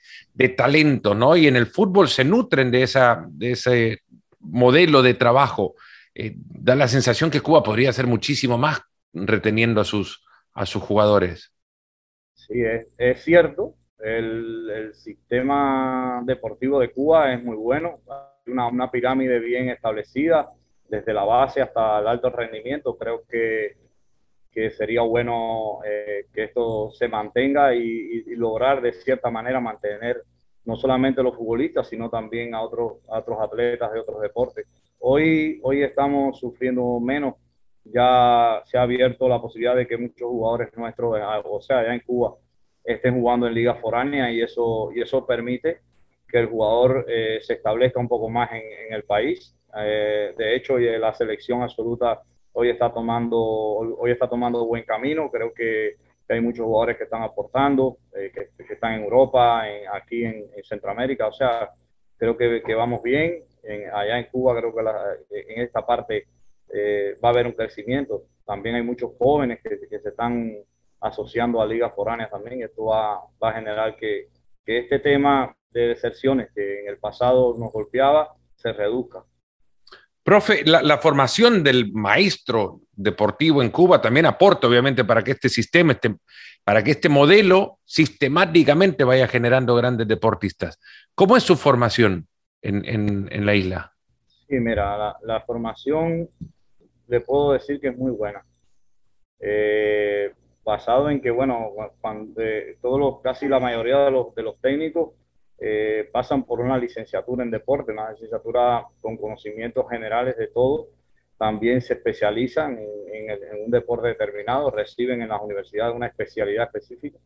talento, 0.57 1.15
¿no? 1.15 1.37
Y 1.37 1.49
en 1.49 1.57
el 1.57 1.67
fútbol 1.67 2.09
se 2.09 2.25
nutren 2.25 2.71
de, 2.71 2.83
esa, 2.83 3.27
de 3.29 3.53
ese 3.53 3.99
modelo 4.39 5.03
de 5.03 5.13
trabajo. 5.13 5.75
Eh, 6.15 6.33
da 6.37 6.75
la 6.75 6.89
sensación 6.89 7.31
que 7.31 7.43
Cuba 7.43 7.63
podría 7.63 7.91
hacer 7.91 8.07
muchísimo 8.07 8.57
más 8.57 8.81
reteniendo 9.13 9.83
a 9.83 9.85
sus, 9.85 10.25
a 10.55 10.65
sus 10.65 10.83
jugadores. 10.83 11.53
Sí, 12.35 12.63
es, 12.99 13.23
cierto. 13.23 13.75
El, 14.03 14.93
sistema 14.95 16.23
deportivo 16.25 16.81
de 16.81 16.91
Cuba 16.91 17.33
es 17.33 17.43
muy 17.43 17.57
bueno. 17.57 18.01
Una, 18.47 18.69
una 18.69 18.91
pirámide 18.91 19.39
bien 19.39 19.69
establecida, 19.69 20.51
desde 20.89 21.13
la 21.13 21.25
base 21.25 21.63
hasta 21.63 22.01
el 22.01 22.07
alto 22.07 22.31
rendimiento. 22.31 22.97
Creo 22.97 23.23
que, 23.29 23.77
que 24.51 24.71
sería 24.71 25.03
bueno 25.03 25.81
eh, 25.85 26.27
que 26.33 26.45
esto 26.45 26.91
se 26.91 27.09
mantenga 27.09 27.75
y, 27.75 28.25
lograr 28.37 28.81
de 28.81 28.93
cierta 28.93 29.31
manera 29.31 29.61
mantener 29.61 30.23
no 30.65 30.77
solamente 30.77 31.21
a 31.21 31.25
los 31.25 31.37
futbolistas, 31.37 31.89
sino 31.89 32.11
también 32.11 32.55
a 32.55 32.63
otros, 32.63 32.95
otros 33.07 33.39
atletas 33.41 33.93
de 33.93 34.01
otros 34.01 34.21
deportes 34.21 34.67
hoy, 35.01 35.59
hoy 35.63 35.83
estamos 35.83 36.39
sufriendo 36.39 37.01
menos. 37.01 37.35
Ya 37.85 38.63
se 38.67 38.79
ha 38.79 38.83
abierto 38.83 39.29
la 39.29 39.41
posibilidad 39.41 39.75
de 39.75 39.87
que 39.87 39.97
muchos 39.97 40.29
jugadores 40.29 40.77
nuestros, 40.77 41.19
o 41.45 41.61
sea, 41.61 41.81
allá 41.81 41.95
en 41.95 42.01
Cuba, 42.01 42.35
estén 42.85 43.15
jugando 43.21 43.47
en 43.47 43.55
liga 43.55 43.75
foránea 43.75 44.31
y 44.31 44.43
eso, 44.43 44.91
y 44.95 45.01
eso 45.01 45.27
permite 45.27 45.81
que 46.29 46.39
el 46.39 46.47
jugador 46.47 47.07
eh, 47.09 47.39
se 47.43 47.55
establezca 47.55 48.01
un 48.01 48.09
poco 48.09 48.29
más 48.29 48.51
en, 48.53 48.93
el 48.93 49.05
país. 49.05 49.57
Eh, 49.77 50.33
de 50.37 50.57
hecho, 50.57 50.79
la 50.79 51.13
selección 51.13 51.63
absoluta 51.63 52.23
hoy 52.53 52.71
está 52.71 52.93
tomando, 52.93 53.39
hoy 53.39 54.11
está 54.13 54.29
tomando 54.29 54.65
buen 54.67 54.85
camino. 54.85 55.31
Creo 55.31 55.53
que, 55.53 55.97
hay 56.29 56.41
muchos 56.41 56.65
jugadores 56.65 56.97
que 56.97 57.03
están 57.05 57.25
aportando, 57.25 57.97
eh, 58.15 58.31
que, 58.33 58.65
que, 58.65 58.75
están 58.75 58.95
en 58.95 59.03
Europa, 59.03 59.69
en, 59.69 59.89
aquí 59.93 60.25
en, 60.25 60.49
Centroamérica. 60.63 61.27
O 61.27 61.33
sea, 61.33 61.71
creo 62.17 62.37
que, 62.37 62.63
que 62.65 62.73
vamos 62.73 63.03
bien. 63.03 63.43
allá 63.93 64.17
en 64.17 64.27
Cuba 64.27 64.57
creo 64.57 64.73
que 64.73 64.83
en 65.53 65.61
esta 65.61 65.85
parte 65.85 66.29
eh, 66.73 67.17
va 67.23 67.31
a 67.31 67.33
haber 67.33 67.47
un 67.47 67.53
crecimiento. 67.53 68.25
También 68.47 68.77
hay 68.77 68.83
muchos 68.83 69.13
jóvenes 69.19 69.61
que, 69.63 69.77
se 69.99 70.09
están 70.09 70.57
asociando 71.01 71.61
a 71.61 71.67
ligas 71.67 71.93
foráneas 71.95 72.31
también. 72.31 72.63
Esto 72.63 72.87
va, 72.87 73.21
va 73.43 73.51
a 73.51 73.55
generar 73.55 73.97
que, 73.97 74.29
que 74.65 74.79
este 74.79 74.99
tema 74.99 75.55
de 75.71 75.89
deserciones 75.89 76.51
que 76.55 76.81
en 76.81 76.89
el 76.89 76.99
pasado 76.99 77.55
nos 77.59 77.73
golpeaba 77.73 78.35
se 78.57 78.73
reduzca. 78.73 79.25
Profe, 80.23 80.65
la, 80.65 80.99
formación 80.99 81.65
del 81.65 81.93
maestro 81.93 82.83
deportivo 82.93 83.63
en 83.63 83.71
Cuba 83.71 84.03
también 84.03 84.27
aporta, 84.27 84.69
obviamente, 84.69 85.03
para 85.05 85.25
que 85.25 85.31
este 85.31 85.49
sistema, 85.49 85.93
este, 85.93 86.15
para 86.63 86.85
que 86.85 86.91
este 86.91 87.09
modelo 87.09 87.79
sistemáticamente 87.85 89.03
vaya 89.03 89.27
generando 89.27 89.75
grandes 89.75 90.07
deportistas. 90.07 90.79
¿Cómo 91.15 91.37
es 91.37 91.43
su 91.43 91.57
formación 91.57 92.29
en, 92.61 93.47
la 93.47 93.55
isla? 93.55 93.95
Sí, 94.47 94.61
mira, 94.61 95.17
la, 95.23 95.41
formación 95.41 96.29
le 97.09 97.21
puedo 97.21 97.55
decir 97.55 97.81
que 97.81 97.89
es 97.89 97.97
muy 97.97 98.13
buena. 98.13 98.45
Eh, 99.41 100.35
basado 100.71 101.11
en 101.11 101.21
que, 101.21 101.31
bueno, 101.31 101.73
cuando, 102.01 102.41
todos 102.81 103.21
casi 103.23 103.49
la 103.49 103.59
mayoría 103.59 104.05
de 104.05 104.11
los, 104.13 104.33
de 104.37 104.43
los 104.43 104.61
técnicos 104.61 105.15
eh, 105.59 106.09
pasan 106.13 106.45
por 106.45 106.61
una 106.61 106.79
licenciatura 106.79 107.43
en 107.43 107.51
deporte, 107.51 107.91
una 107.91 108.13
licenciatura 108.13 108.87
con 109.01 109.17
conocimientos 109.17 109.85
generales 109.91 110.37
de 110.37 110.47
todo. 110.47 110.89
También 111.37 111.81
se 111.81 111.95
especializan 111.95 112.79
en, 112.79 113.65
un 113.65 113.71
deporte 113.71 114.09
determinado, 114.09 114.71
reciben 114.71 115.23
en 115.23 115.29
las 115.31 115.43
universidades 115.43 115.95
una 115.95 116.07
especialidad 116.07 116.67
específica. 116.67 117.19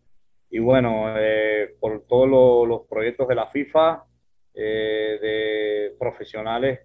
Y 0.49 0.59
bueno, 0.59 1.15
eh, 1.19 1.75
por 1.79 2.07
todos 2.07 2.67
los 2.67 2.87
proyectos 2.87 3.29
de 3.29 3.35
la 3.35 3.47
FIFA, 3.49 4.05
eh, 4.55 5.19
de 5.21 5.97
profesionales 5.99 6.81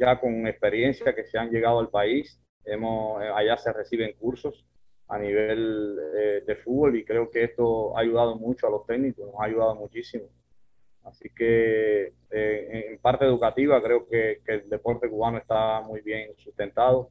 ya 0.00 0.18
con 0.18 0.46
experiencia 0.46 1.14
que 1.14 1.24
se 1.24 1.36
han 1.36 1.50
llegado 1.50 1.78
al 1.78 1.90
país, 1.90 2.40
hemos, 2.64 3.20
allá 3.20 3.56
se 3.58 3.70
reciben 3.70 4.14
cursos 4.18 4.64
a 5.08 5.18
nivel 5.18 5.96
de 6.46 6.56
fútbol 6.56 6.96
y 6.96 7.04
creo 7.04 7.30
que 7.30 7.44
esto 7.44 7.96
ha 7.96 8.00
ayudado 8.00 8.36
mucho 8.36 8.66
a 8.66 8.70
los 8.70 8.86
técnicos, 8.86 9.26
nos 9.26 9.40
ha 9.40 9.44
ayudado 9.44 9.74
muchísimo. 9.74 10.28
Así 11.04 11.28
que 11.30 12.14
eh, 12.30 12.88
en 12.90 12.98
parte 12.98 13.24
educativa 13.26 13.82
creo 13.82 14.06
que, 14.06 14.40
el 14.46 14.68
deporte 14.68 15.08
cubano 15.08 15.38
está 15.38 15.80
muy 15.82 16.00
bien 16.00 16.34
sustentado. 16.38 17.10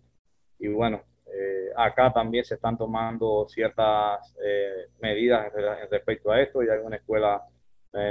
Y 0.59 0.67
bueno, 0.67 1.03
eh, 1.27 1.69
acá 1.75 2.11
también 2.11 2.43
se 2.43 2.55
están 2.55 2.77
tomando 2.77 3.47
ciertas 3.47 4.35
eh, 4.43 4.87
medidas 4.99 5.53
en, 5.55 5.89
respecto 5.91 6.31
a 6.31 6.41
esto. 6.41 6.63
Ya 6.63 6.73
hay 6.73 6.79
una 6.79 6.97
escuela 6.97 7.43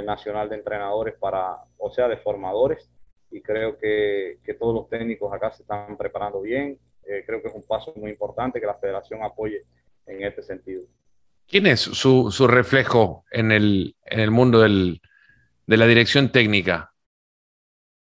nacional 0.05 0.47
de 0.47 0.55
entrenadores 0.55 1.13
para, 1.15 1.57
o 1.77 1.91
sea, 1.91 2.07
de 2.07 2.15
formadores. 2.15 2.89
Y 3.29 3.41
creo 3.41 3.77
que, 3.77 4.37
que 4.41 4.53
todos 4.53 4.73
los 4.73 4.87
técnicos 4.87 5.33
acá 5.33 5.51
se 5.51 5.63
están 5.63 5.97
preparando 5.97 6.39
bien. 6.39 6.79
Creo 7.25 7.41
que 7.41 7.47
es 7.47 7.53
un 7.53 7.63
paso 7.63 7.93
muy 7.95 8.11
importante 8.11 8.59
que 8.59 8.65
la 8.65 8.75
federación 8.75 9.23
apoye 9.23 9.63
en 10.05 10.23
este 10.23 10.43
sentido. 10.43 10.83
¿Quién 11.47 11.67
es 11.67 11.81
su, 11.81 12.31
su 12.31 12.47
reflejo 12.47 13.25
en 13.31 13.51
el, 13.51 13.95
en 14.05 14.19
el 14.19 14.31
mundo 14.31 14.61
del, 14.61 15.01
de 15.67 15.77
la 15.77 15.85
dirección 15.85 16.31
técnica? 16.31 16.93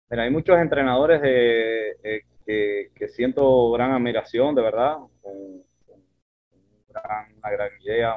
Mira, 0.09 0.23
hay 0.23 0.31
muchos 0.31 0.57
entrenadores 0.57 1.21
eh, 1.23 2.21
que, 2.45 3.07
siento 3.09 3.71
gran 3.71 3.91
admiración, 3.91 4.55
de 4.55 4.61
verdad, 4.61 4.95
con, 5.21 5.33
una 6.89 7.51
gran 7.51 7.69
idea, 7.81 8.15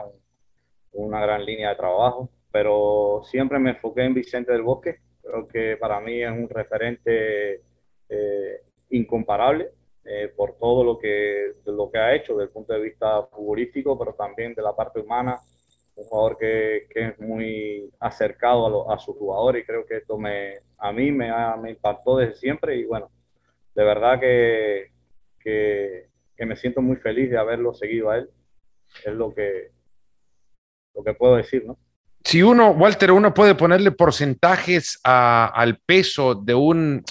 una 0.93 1.21
gran 1.21 1.45
línea 1.45 1.71
de 1.71 1.77
trabajo, 1.77 2.31
pero 2.51 3.23
siempre 3.25 3.59
me 3.59 3.71
enfoqué 3.71 4.05
en 4.05 4.15
Vicente 4.15 4.53
del 4.53 4.63
Bosque, 4.63 5.01
creo 5.23 5.47
que 5.47 5.77
para 5.77 6.01
mí 6.01 6.23
es 6.23 6.31
un 6.31 6.49
referente 6.49 7.63
eh, 8.09 8.63
incomparable 8.91 9.71
eh, 10.05 10.33
por 10.35 10.57
todo 10.59 10.83
lo 10.83 10.99
que, 10.99 11.53
lo 11.67 11.91
que 11.91 11.99
ha 11.99 12.15
hecho 12.15 12.33
desde 12.33 12.45
el 12.45 12.51
punto 12.51 12.73
de 12.73 12.81
vista 12.81 13.23
futbolístico, 13.27 13.99
pero 13.99 14.15
también 14.15 14.55
de 14.55 14.63
la 14.63 14.75
parte 14.75 15.01
humana, 15.01 15.39
un 15.95 16.05
jugador 16.05 16.39
que, 16.39 16.87
es 16.95 17.19
muy 17.19 17.91
acercado 18.01 18.91
a, 18.91 18.99
su 18.99 19.13
jugador 19.15 19.59
y 19.59 19.65
creo 19.65 19.85
que 19.85 19.99
esto 19.99 20.17
me, 20.17 20.61
a 20.79 20.93
mí 20.93 21.13
me, 21.13 21.31
me 21.63 21.71
impactó 21.71 22.17
desde 22.17 22.35
siempre 22.37 22.77
y 22.77 22.85
bueno, 22.85 23.11
de 23.75 23.85
verdad 23.85 24.19
que, 24.19 24.91
que, 25.41 26.09
me 26.47 26.57
siento 26.57 26.81
muy 26.81 26.97
feliz 26.97 27.31
de 27.31 27.39
haberlo 27.39 27.75
seguido 27.75 28.11
a 28.11 28.17
él. 28.17 28.31
Es 29.05 29.13
lo 29.13 29.35
que, 29.35 29.71
lo 30.95 31.05
que 31.05 31.15
puedo 31.15 31.37
decir, 31.37 31.65
¿no? 31.67 31.79
Si 32.25 32.43
uno, 32.43 32.71
Walter, 32.71 33.13
uno 33.13 33.33
puede 33.33 33.55
ponerle 33.55 33.93
porcentajes 33.93 35.01
al 35.05 35.79
peso 35.87 36.35
de 36.35 36.55
un 36.55 37.03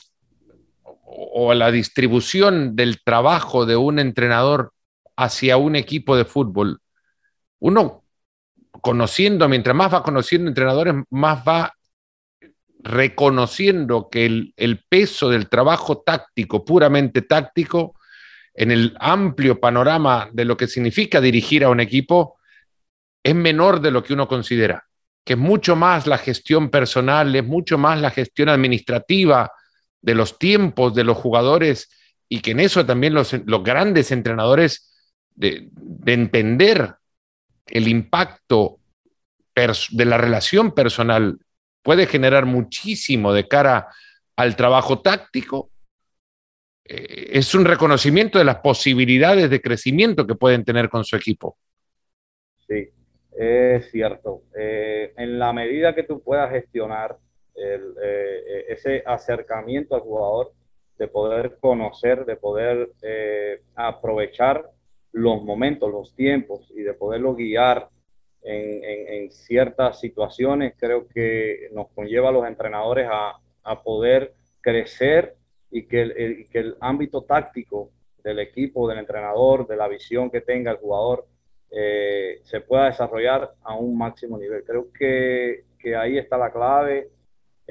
o 1.11 1.53
la 1.53 1.71
distribución 1.71 2.75
del 2.75 3.01
trabajo 3.03 3.65
de 3.65 3.75
un 3.75 3.99
entrenador 3.99 4.73
hacia 5.17 5.57
un 5.57 5.75
equipo 5.75 6.15
de 6.15 6.25
fútbol, 6.25 6.81
uno 7.59 8.03
conociendo, 8.81 9.49
mientras 9.49 9.75
más 9.75 9.93
va 9.93 10.03
conociendo 10.03 10.47
entrenadores, 10.47 10.93
más 11.09 11.43
va 11.45 11.73
reconociendo 12.81 14.07
que 14.09 14.25
el, 14.55 14.85
peso 14.87 15.29
del 15.29 15.49
trabajo 15.49 16.01
táctico, 16.01 16.63
puramente 16.63 17.23
táctico, 17.23 17.95
en 18.53 18.71
el 18.71 18.95
amplio 18.99 19.59
panorama 19.59 20.29
de 20.31 20.45
lo 20.45 20.55
que 20.55 20.67
significa 20.67 21.19
dirigir 21.19 21.63
a 21.63 21.69
un 21.69 21.79
equipo, 21.79 22.37
es 23.23 23.35
menor 23.35 23.81
de 23.81 23.91
lo 23.91 24.03
que 24.03 24.13
uno 24.13 24.27
considera, 24.27 24.85
que 25.25 25.33
es 25.33 25.39
mucho 25.39 25.75
más 25.75 26.07
la 26.07 26.17
gestión 26.17 26.69
personal, 26.69 27.35
es 27.35 27.45
mucho 27.45 27.77
más 27.77 27.99
la 27.99 28.11
gestión 28.11 28.47
administrativa 28.47 29.51
de 30.01 30.15
los 30.15 30.39
tiempos 30.39 30.95
de 30.95 31.03
los 31.03 31.17
jugadores 31.17 31.89
y 32.27 32.41
que 32.41 32.51
en 32.51 32.59
eso 32.59 32.85
también 32.85 33.13
los, 33.13 33.33
grandes 33.63 34.11
entrenadores 34.11 35.13
de, 35.35 35.67
de 35.71 36.13
entender 36.13 36.95
el 37.67 37.87
impacto 37.87 38.79
de 39.91 40.05
la 40.05 40.17
relación 40.17 40.73
personal 40.73 41.37
puede 41.81 42.05
generar 42.05 42.45
muchísimo 42.45 43.33
de 43.33 43.47
cara 43.47 43.87
al 44.35 44.55
trabajo 44.55 45.01
táctico, 45.01 45.71
eh, 46.85 47.31
es 47.33 47.53
un 47.53 47.65
reconocimiento 47.65 48.39
de 48.39 48.45
las 48.45 48.59
posibilidades 48.59 49.49
de 49.49 49.61
crecimiento 49.61 50.25
que 50.25 50.35
pueden 50.35 50.63
tener 50.63 50.89
con 50.89 51.03
su 51.03 51.15
equipo. 51.15 51.57
Sí, 52.67 52.89
es 53.37 53.91
cierto. 53.91 54.43
Eh, 54.57 55.13
en 55.17 55.39
la 55.39 55.51
medida 55.51 55.93
que 55.93 56.03
tú 56.03 56.21
puedas 56.21 56.51
gestionar 56.51 57.17
eh, 57.59 58.65
ese 58.69 59.03
acercamiento 59.05 59.95
al 59.95 60.01
jugador, 60.01 60.53
de 60.97 61.07
poder 61.07 61.57
conocer, 61.59 62.25
de 62.25 62.35
poder 62.35 62.89
aprovechar 63.75 64.69
los 65.13 65.41
momentos, 65.43 65.89
los 65.89 66.13
tiempos 66.13 66.69
y 66.71 66.81
de 66.81 66.93
poderlo 66.93 67.35
guiar 67.35 67.89
en, 68.41 69.31
ciertas 69.31 69.99
situaciones, 69.99 70.73
creo 70.77 71.07
que 71.07 71.69
nos 71.73 71.89
conlleva 71.89 72.29
a 72.29 72.31
los 72.31 72.47
entrenadores 72.47 73.07
a, 73.11 73.39
poder 73.83 74.33
crecer 74.61 75.35
y 75.69 75.85
que 75.85 76.01
el, 76.01 76.49
que 76.49 76.59
el, 76.59 76.75
ámbito 76.79 77.21
táctico 77.21 77.91
del 78.23 78.39
equipo, 78.39 78.87
del 78.89 78.97
entrenador, 78.97 79.67
de 79.67 79.75
la 79.75 79.87
visión 79.87 80.31
que 80.31 80.41
tenga 80.41 80.71
el 80.71 80.77
jugador, 80.77 81.27
eh, 81.69 82.39
se 82.45 82.61
pueda 82.61 82.85
desarrollar 82.85 83.53
a 83.61 83.75
un 83.75 83.95
máximo 83.95 84.39
nivel. 84.39 84.63
Creo 84.63 84.91
que, 84.91 85.65
que 85.77 85.95
ahí 85.95 86.17
está 86.17 86.35
la 86.35 86.51
clave. 86.51 87.09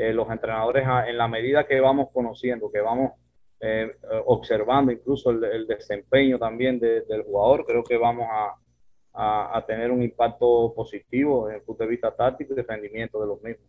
Eh, 0.00 0.12
los 0.12 0.30
entrenadores, 0.30 0.86
en 1.08 1.18
la 1.18 1.26
medida 1.26 1.66
que 1.66 1.80
vamos 1.80 2.10
conociendo, 2.12 2.70
que 2.70 2.80
vamos 2.80 3.14
eh, 3.58 3.90
observando 4.26 4.92
incluso 4.92 5.30
el, 5.30 5.66
desempeño 5.66 6.38
también 6.38 6.78
del 6.78 7.24
jugador, 7.24 7.66
creo 7.66 7.82
que 7.82 7.96
vamos 7.96 8.28
a, 8.30 9.56
a, 9.56 9.66
tener 9.66 9.90
un 9.90 10.00
impacto 10.00 10.72
positivo 10.76 11.48
desde 11.48 11.58
el 11.58 11.64
punto 11.64 11.82
de 11.82 11.90
vista 11.90 12.14
táctico 12.14 12.52
y 12.52 12.56
de 12.56 12.62
rendimiento 12.62 13.20
de 13.20 13.26
los 13.26 13.42
mismos. 13.42 13.66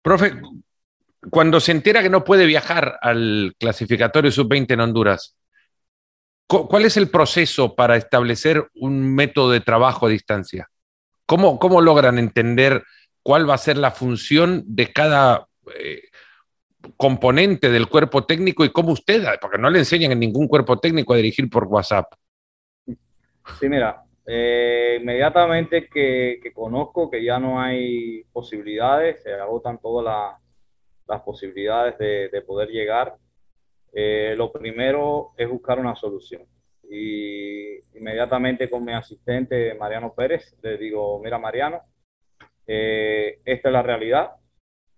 Profe, 0.00 0.32
cuando 1.30 1.60
se 1.60 1.72
entera 1.72 2.02
que 2.02 2.08
no 2.08 2.24
puede 2.24 2.46
viajar 2.46 2.98
al 3.02 3.54
clasificatorio 3.58 4.32
sub-20 4.32 4.72
en 4.72 4.80
Honduras, 4.80 5.36
¿cuál 6.46 6.86
es 6.86 6.96
el 6.96 7.10
proceso 7.10 7.74
para 7.74 7.98
establecer 7.98 8.66
un 8.76 9.14
método 9.14 9.50
de 9.50 9.60
trabajo 9.60 10.06
a 10.06 10.08
distancia? 10.08 10.70
¿Cómo, 11.26 11.58
cómo 11.58 11.82
logran 11.82 12.18
entender 12.18 12.82
cuál 13.22 13.48
va 13.48 13.54
a 13.54 13.58
ser 13.58 13.76
la 13.78 13.90
función 13.90 14.62
de 14.66 14.92
cada 14.92 15.46
eh, 15.78 16.02
componente 16.96 17.70
del 17.70 17.88
cuerpo 17.88 18.24
técnico 18.24 18.64
y 18.64 18.70
cómo 18.70 18.92
usted, 18.92 19.24
porque 19.40 19.58
no 19.58 19.70
le 19.70 19.78
enseñan 19.78 20.12
en 20.12 20.20
ningún 20.20 20.48
cuerpo 20.48 20.78
técnico 20.78 21.14
a 21.14 21.16
dirigir 21.16 21.48
por 21.48 21.64
WhatsApp. 21.64 22.12
Sí, 23.58 23.68
mira, 23.68 24.02
eh, 24.26 24.98
inmediatamente 25.00 25.88
que, 25.88 26.40
conozco 26.54 27.10
que 27.10 27.24
ya 27.24 27.38
no 27.38 27.60
hay 27.60 28.24
posibilidades, 28.32 29.22
se 29.22 29.32
agotan 29.32 29.78
todas 29.78 30.36
las 31.06 31.20
posibilidades 31.22 31.98
de, 31.98 32.42
poder 32.42 32.68
llegar, 32.68 33.16
eh, 33.92 34.34
lo 34.36 34.50
primero 34.52 35.32
es 35.36 35.48
buscar 35.48 35.78
una 35.78 35.94
solución. 35.94 36.42
Y 36.88 37.78
inmediatamente 37.96 38.68
con 38.68 38.84
mi 38.84 38.92
asistente 38.92 39.74
Mariano 39.74 40.12
Pérez 40.14 40.56
le 40.62 40.76
digo, 40.76 41.20
mira 41.22 41.38
Mariano, 41.38 41.80
eh, 42.66 43.40
esta 43.44 43.68
es 43.68 43.72
la 43.72 43.82
realidad 43.82 44.32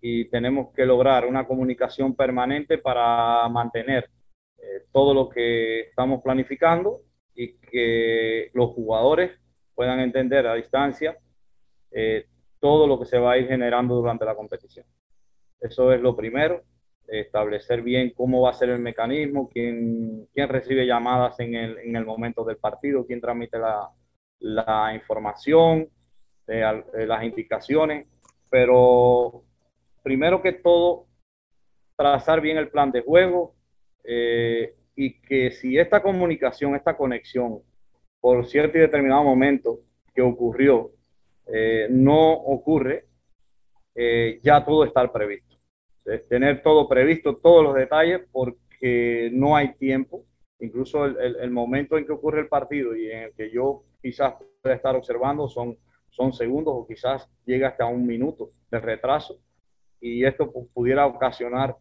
y 0.01 0.25
tenemos 0.25 0.73
que 0.73 0.85
lograr 0.85 1.25
una 1.25 1.47
comunicación 1.47 2.15
permanente 2.15 2.77
para 2.77 3.47
mantener 3.49 4.09
todo 4.91 5.13
lo 5.13 5.29
que 5.29 5.81
estamos 5.81 6.23
planificando 6.23 7.01
y 7.35 7.53
que 7.57 8.49
los 8.53 8.71
jugadores 8.71 9.31
puedan 9.75 9.99
entender 9.99 10.47
a 10.47 10.55
distancia 10.55 11.17
eh, 11.91 12.25
todo 12.59 12.87
lo 12.87 12.97
que 12.97 13.05
se 13.05 13.19
va 13.19 13.33
a 13.33 13.37
ir 13.37 13.47
generando 13.47 13.95
durante 13.95 14.25
la 14.25 14.35
competición. 14.35 14.85
Eso 15.59 15.91
es 15.93 16.01
lo 16.01 16.15
primero, 16.15 16.63
establecer 17.07 17.81
bien 17.81 18.11
cómo 18.15 18.41
va 18.41 18.49
a 18.51 18.53
ser 18.53 18.69
el 18.69 18.79
mecanismo, 18.79 19.49
quién, 19.49 20.27
quién 20.33 20.49
recibe 20.49 20.87
llamadas 20.87 21.39
en 21.39 21.53
el, 21.55 21.77
en 21.79 21.95
el, 21.95 22.05
momento 22.05 22.43
del 22.43 22.57
partido, 22.57 23.05
quién 23.05 23.21
transmite 23.21 23.59
la, 23.59 23.89
la 24.39 24.93
información, 24.95 25.89
eh, 26.47 26.83
eh, 26.93 27.05
las 27.05 27.23
indicaciones, 27.23 28.07
pero 28.49 29.43
primero 30.03 30.41
que 30.41 30.53
todo, 30.53 31.07
trazar 31.95 32.41
bien 32.41 32.57
el 32.57 32.69
plan 32.69 32.91
de 32.91 33.01
juego, 33.01 33.55
eh, 34.03 34.75
y 34.95 35.19
que 35.21 35.51
si 35.51 35.77
esta 35.77 36.01
comunicación, 36.01 36.75
esta 36.75 36.95
conexión, 36.95 37.61
por 38.21 38.45
cierto 38.45 38.77
y 38.77 38.81
determinado 38.81 39.23
momento 39.23 39.79
que 40.13 40.21
ocurrió, 40.21 40.91
eh, 41.47 41.87
no 41.89 42.31
ocurre, 42.31 43.05
eh, 43.93 44.39
ya 44.41 44.63
todo 44.63 44.85
está 44.85 45.11
previsto. 45.11 45.57
Es 46.05 46.27
tener 46.27 46.61
todo 46.61 46.87
previsto, 46.87 47.37
todos 47.37 47.63
los 47.63 47.75
detalles, 47.75 48.21
porque 48.31 49.29
no 49.33 49.55
hay 49.55 49.73
tiempo. 49.73 50.23
Incluso 50.59 51.05
el, 51.05 51.35
el, 51.35 51.51
momento 51.51 51.97
en 51.97 52.05
que 52.05 52.13
ocurre 52.13 52.41
el 52.41 52.47
partido 52.47 52.95
y 52.95 53.11
en 53.11 53.23
el 53.23 53.33
que 53.33 53.51
yo 53.51 53.83
quizás 54.01 54.35
pueda 54.61 54.75
estar 54.75 54.95
observando 54.95 55.49
son, 55.49 55.77
son 56.15 56.33
segundos 56.33 56.73
o 56.75 56.87
quizás 56.87 57.29
llega 57.45 57.69
hasta 57.69 57.85
un 57.85 58.07
minuto 58.07 58.51
de 58.71 58.79
retraso. 58.79 59.39
Y 59.99 60.23
esto 60.23 60.51
pudiera 60.73 61.05
ocasionar 61.05 61.75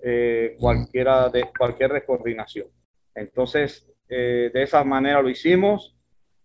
eh, 0.00 0.56
cualquiera 0.58 1.28
de, 1.28 1.44
cualquier 1.56 1.92
descoordinación. 1.92 2.68
Entonces, 3.14 3.86
eh, 4.08 4.50
de 4.52 4.62
esa 4.62 4.84
manera 4.84 5.20
lo 5.20 5.28
hicimos, 5.28 5.96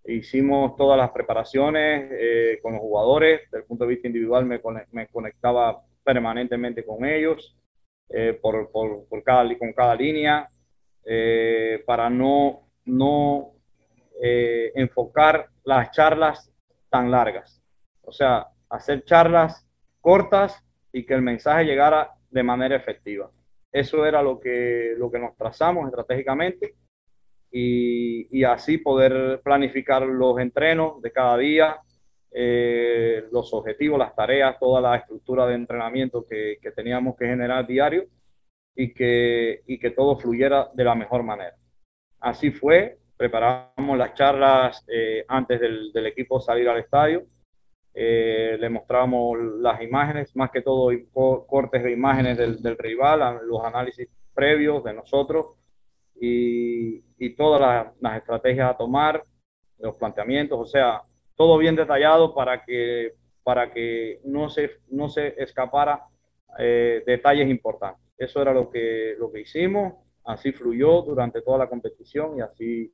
hicimos 0.05 0.75
todas 0.75 0.97
las 0.97 1.11
preparaciones 1.11 2.09
eh, 2.11 2.59
con 2.61 2.73
los 2.73 2.81
jugadores, 2.81 3.41
desde 3.45 3.59
el 3.59 3.63
punto 3.65 3.85
de 3.85 3.91
vista 3.91 4.07
individual 4.07 4.45
me, 4.45 5.07
conectaba 5.07 5.81
permanentemente 6.03 6.83
con 6.83 7.05
ellos, 7.05 7.57
por, 8.41 8.71
por, 8.71 9.07
por, 9.07 9.23
cada, 9.23 9.57
con 9.57 9.73
cada 9.73 9.95
línea, 9.95 10.47
para 11.87 12.07
no, 12.07 12.69
no 12.85 13.53
enfocar 14.21 15.47
las 15.63 15.89
charlas 15.91 16.54
tan 16.89 17.11
largas. 17.11 17.61
O 18.01 18.11
sea, 18.11 18.47
hacer 18.69 19.03
charlas 19.03 19.67
cortas 20.01 20.63
y 20.91 21.05
que 21.05 21.13
el 21.13 21.21
mensaje 21.21 21.65
llegara 21.65 22.11
de 22.29 22.43
manera 22.43 22.75
efectiva. 22.75 23.29
Eso 23.71 24.05
era 24.05 24.21
lo 24.21 24.39
que, 24.39 24.93
lo 24.97 25.11
que 25.11 25.19
nos 25.19 25.35
trazamos 25.35 25.87
estratégicamente 25.87 26.75
y, 27.51 28.27
y 28.37 28.43
así 28.43 28.77
poder 28.77 29.41
planificar 29.43 30.03
los 30.03 30.39
entrenos 30.39 31.01
de 31.01 31.11
cada 31.11 31.37
día, 31.37 31.77
eh, 32.31 33.25
los 33.31 33.53
objetivos, 33.53 33.97
las 33.97 34.15
tareas, 34.15 34.59
toda 34.59 34.81
la 34.81 34.97
estructura 34.97 35.47
de 35.47 35.55
entrenamiento 35.55 36.25
que, 36.25 36.57
que 36.61 36.71
teníamos 36.71 37.15
que 37.15 37.25
generar 37.27 37.65
diario 37.65 38.05
y 38.75 38.93
que, 38.93 39.61
y 39.67 39.79
que 39.79 39.91
todo 39.91 40.17
fluyera 40.17 40.69
de 40.73 40.83
la 40.83 40.95
mejor 40.95 41.23
manera. 41.23 41.55
Así 42.19 42.51
fue, 42.51 42.97
preparamos 43.17 43.97
las 43.97 44.13
charlas 44.13 44.83
eh, 44.87 45.23
antes 45.27 45.59
del, 45.59 45.91
del, 45.93 46.07
equipo 46.07 46.39
salir 46.39 46.67
al 46.67 46.79
estadio 46.79 47.25
eh, 47.97 48.57
le 48.59 48.69
mostramos 48.69 49.37
las 49.61 49.81
imágenes, 49.81 50.35
más 50.35 50.51
que 50.51 50.61
todo 50.61 50.91
cortes 51.47 51.81
de 51.81 51.93
imágenes 51.93 52.37
del, 52.37 52.77
rival, 52.77 53.39
los 53.47 53.63
análisis 53.63 54.09
previos 54.33 54.83
de 54.83 54.93
nosotros 54.93 55.53
y, 56.19 56.99
todas 57.37 57.93
las, 58.01 58.17
estrategias 58.17 58.69
a 58.69 58.77
tomar, 58.77 59.23
los 59.79 59.95
planteamientos, 59.95 60.59
o 60.59 60.65
sea, 60.65 61.03
todo 61.35 61.57
bien 61.57 61.77
detallado 61.77 62.35
para 62.35 62.65
que, 62.65 63.13
para 63.43 63.71
que 63.71 64.19
no, 64.25 64.49
se, 64.49 64.71
no 64.89 65.07
se 65.07 65.41
escapara 65.41 66.03
eh, 66.59 67.01
detalles 67.05 67.49
importantes. 67.49 68.01
Eso 68.17 68.41
era 68.41 68.53
lo 68.53 68.69
que, 68.69 69.15
lo 69.17 69.31
que 69.31 69.41
hicimos, 69.41 69.93
así 70.25 70.51
fluyó 70.51 71.01
durante 71.01 71.41
toda 71.41 71.59
la 71.59 71.69
competición 71.69 72.37
y 72.37 72.41
así 72.41 72.91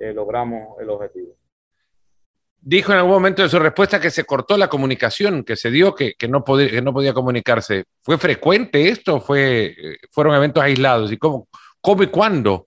eh, 0.00 0.12
logramos 0.12 0.80
el 0.80 0.90
objetivo 0.90 1.36
dijo 2.60 2.92
en 2.92 2.98
algún 2.98 3.12
momento 3.12 3.42
de 3.42 3.48
su 3.48 3.58
respuesta 3.58 4.00
que 4.00 4.10
se 4.10 4.24
cortó 4.24 4.56
la 4.56 4.68
comunicación, 4.68 5.44
que 5.44 5.56
se 5.56 5.70
dio 5.70 5.94
que, 5.94 6.14
que, 6.14 6.28
no, 6.28 6.44
podía, 6.44 6.70
que 6.70 6.82
no 6.82 6.92
podía 6.92 7.14
comunicarse. 7.14 7.84
¿Fue 8.02 8.18
frecuente 8.18 8.88
esto? 8.88 9.20
Fue, 9.20 9.74
¿Fueron 10.10 10.34
eventos 10.34 10.62
aislados? 10.62 11.10
¿Y 11.12 11.16
cómo, 11.16 11.48
cómo 11.80 12.02
y 12.02 12.08
cuándo? 12.08 12.66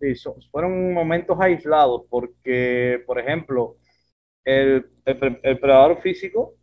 Sí, 0.00 0.14
fueron 0.50 0.92
momentos 0.92 1.38
aislados 1.40 2.02
porque, 2.08 3.02
por 3.06 3.18
ejemplo, 3.18 3.76
el, 4.44 4.86
el, 5.04 5.40
el 5.42 5.58
predador 5.58 6.00
físico, 6.02 6.54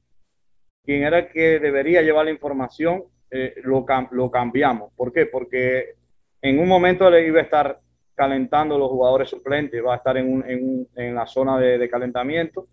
quien 0.84 1.04
era 1.04 1.20
el 1.20 1.30
que 1.30 1.60
debería 1.60 2.02
llevar 2.02 2.26
la 2.26 2.32
información, 2.32 3.04
eh, 3.30 3.56
lo, 3.64 3.86
lo 4.12 4.32
cambiamos. 4.32 4.92
¿Por 4.96 5.14
qué? 5.14 5.26
Porque 5.26 5.96
en 6.42 6.60
un 6.60 6.68
momento 6.68 7.10
le 7.10 7.26
iba 7.26 7.40
a 7.40 7.44
estar 7.44 7.80
calentando 8.22 8.78
los 8.78 8.92
jugadores 8.92 9.32
suplentes, 9.32 9.84
va 9.84 9.96
a 9.96 9.98
estar 9.98 10.16
en, 10.16 10.88
la 10.94 11.26
zona 11.26 11.58
de, 11.58 11.90
calentamiento. 11.90 12.68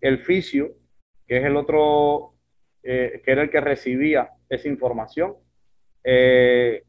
El 0.00 0.18
fisio, 0.18 0.72
que 1.28 1.36
es 1.36 1.44
el 1.44 1.56
otro, 1.56 2.34
eh, 2.82 3.22
que 3.24 3.30
era 3.30 3.42
el 3.42 3.50
que 3.50 3.60
recibía 3.60 4.30
esa 4.48 4.66
información, 4.66 5.36
eh, 6.02 6.82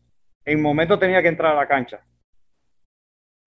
en 0.43 0.61
momento 0.63 0.97
tenía 0.97 1.21
que 1.21 1.27
entrar 1.27 1.51
a 1.51 1.59
la 1.59 1.67
cancha 1.67 2.03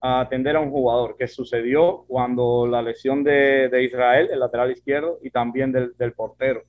a 0.01 0.21
atender 0.21 0.55
a 0.55 0.61
un 0.61 0.71
jugador, 0.71 1.17
que 1.17 1.27
sucedió 1.27 2.05
cuando 2.07 2.69
la 2.69 2.81
lesión 2.81 3.25
de, 3.25 3.83
Israel, 3.83 4.29
el 4.31 4.39
lateral 4.39 4.71
izquierdo, 4.71 5.19
y 5.21 5.31
también 5.31 5.73
del, 5.73 5.97
del, 5.97 6.13
portero, 6.13 6.63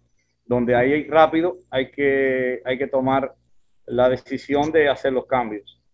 donde 0.44 0.74
ahí 0.74 1.08
rápido 1.08 1.58
hay 1.70 1.92
que, 1.92 2.64
hay 2.66 2.80
que 2.80 2.88
tomar 2.88 3.36
la 3.86 4.10
decisión 4.10 4.72
de 4.72 4.90
hacer 4.90 5.14
los 5.14 5.28
cambios. 5.28 5.85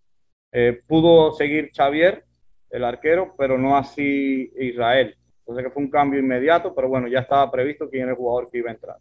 Eh, 0.51 0.81
pudo 0.87 1.31
seguir 1.31 1.71
Xavier, 1.75 2.25
el 2.69 2.83
arquero, 2.83 3.33
pero 3.37 3.57
no 3.57 3.77
así 3.77 4.51
Israel. 4.57 5.15
Entonces 5.39 5.65
que 5.65 5.71
fue 5.71 5.83
un 5.83 5.89
cambio 5.89 6.19
inmediato, 6.19 6.73
pero 6.73 6.89
bueno, 6.89 7.07
ya 7.07 7.19
estaba 7.19 7.51
previsto 7.51 7.89
quién 7.89 8.03
era 8.03 8.11
el 8.11 8.17
jugador 8.17 8.49
que 8.49 8.59
iba 8.59 8.69
a 8.69 8.73
entrar. 8.73 8.97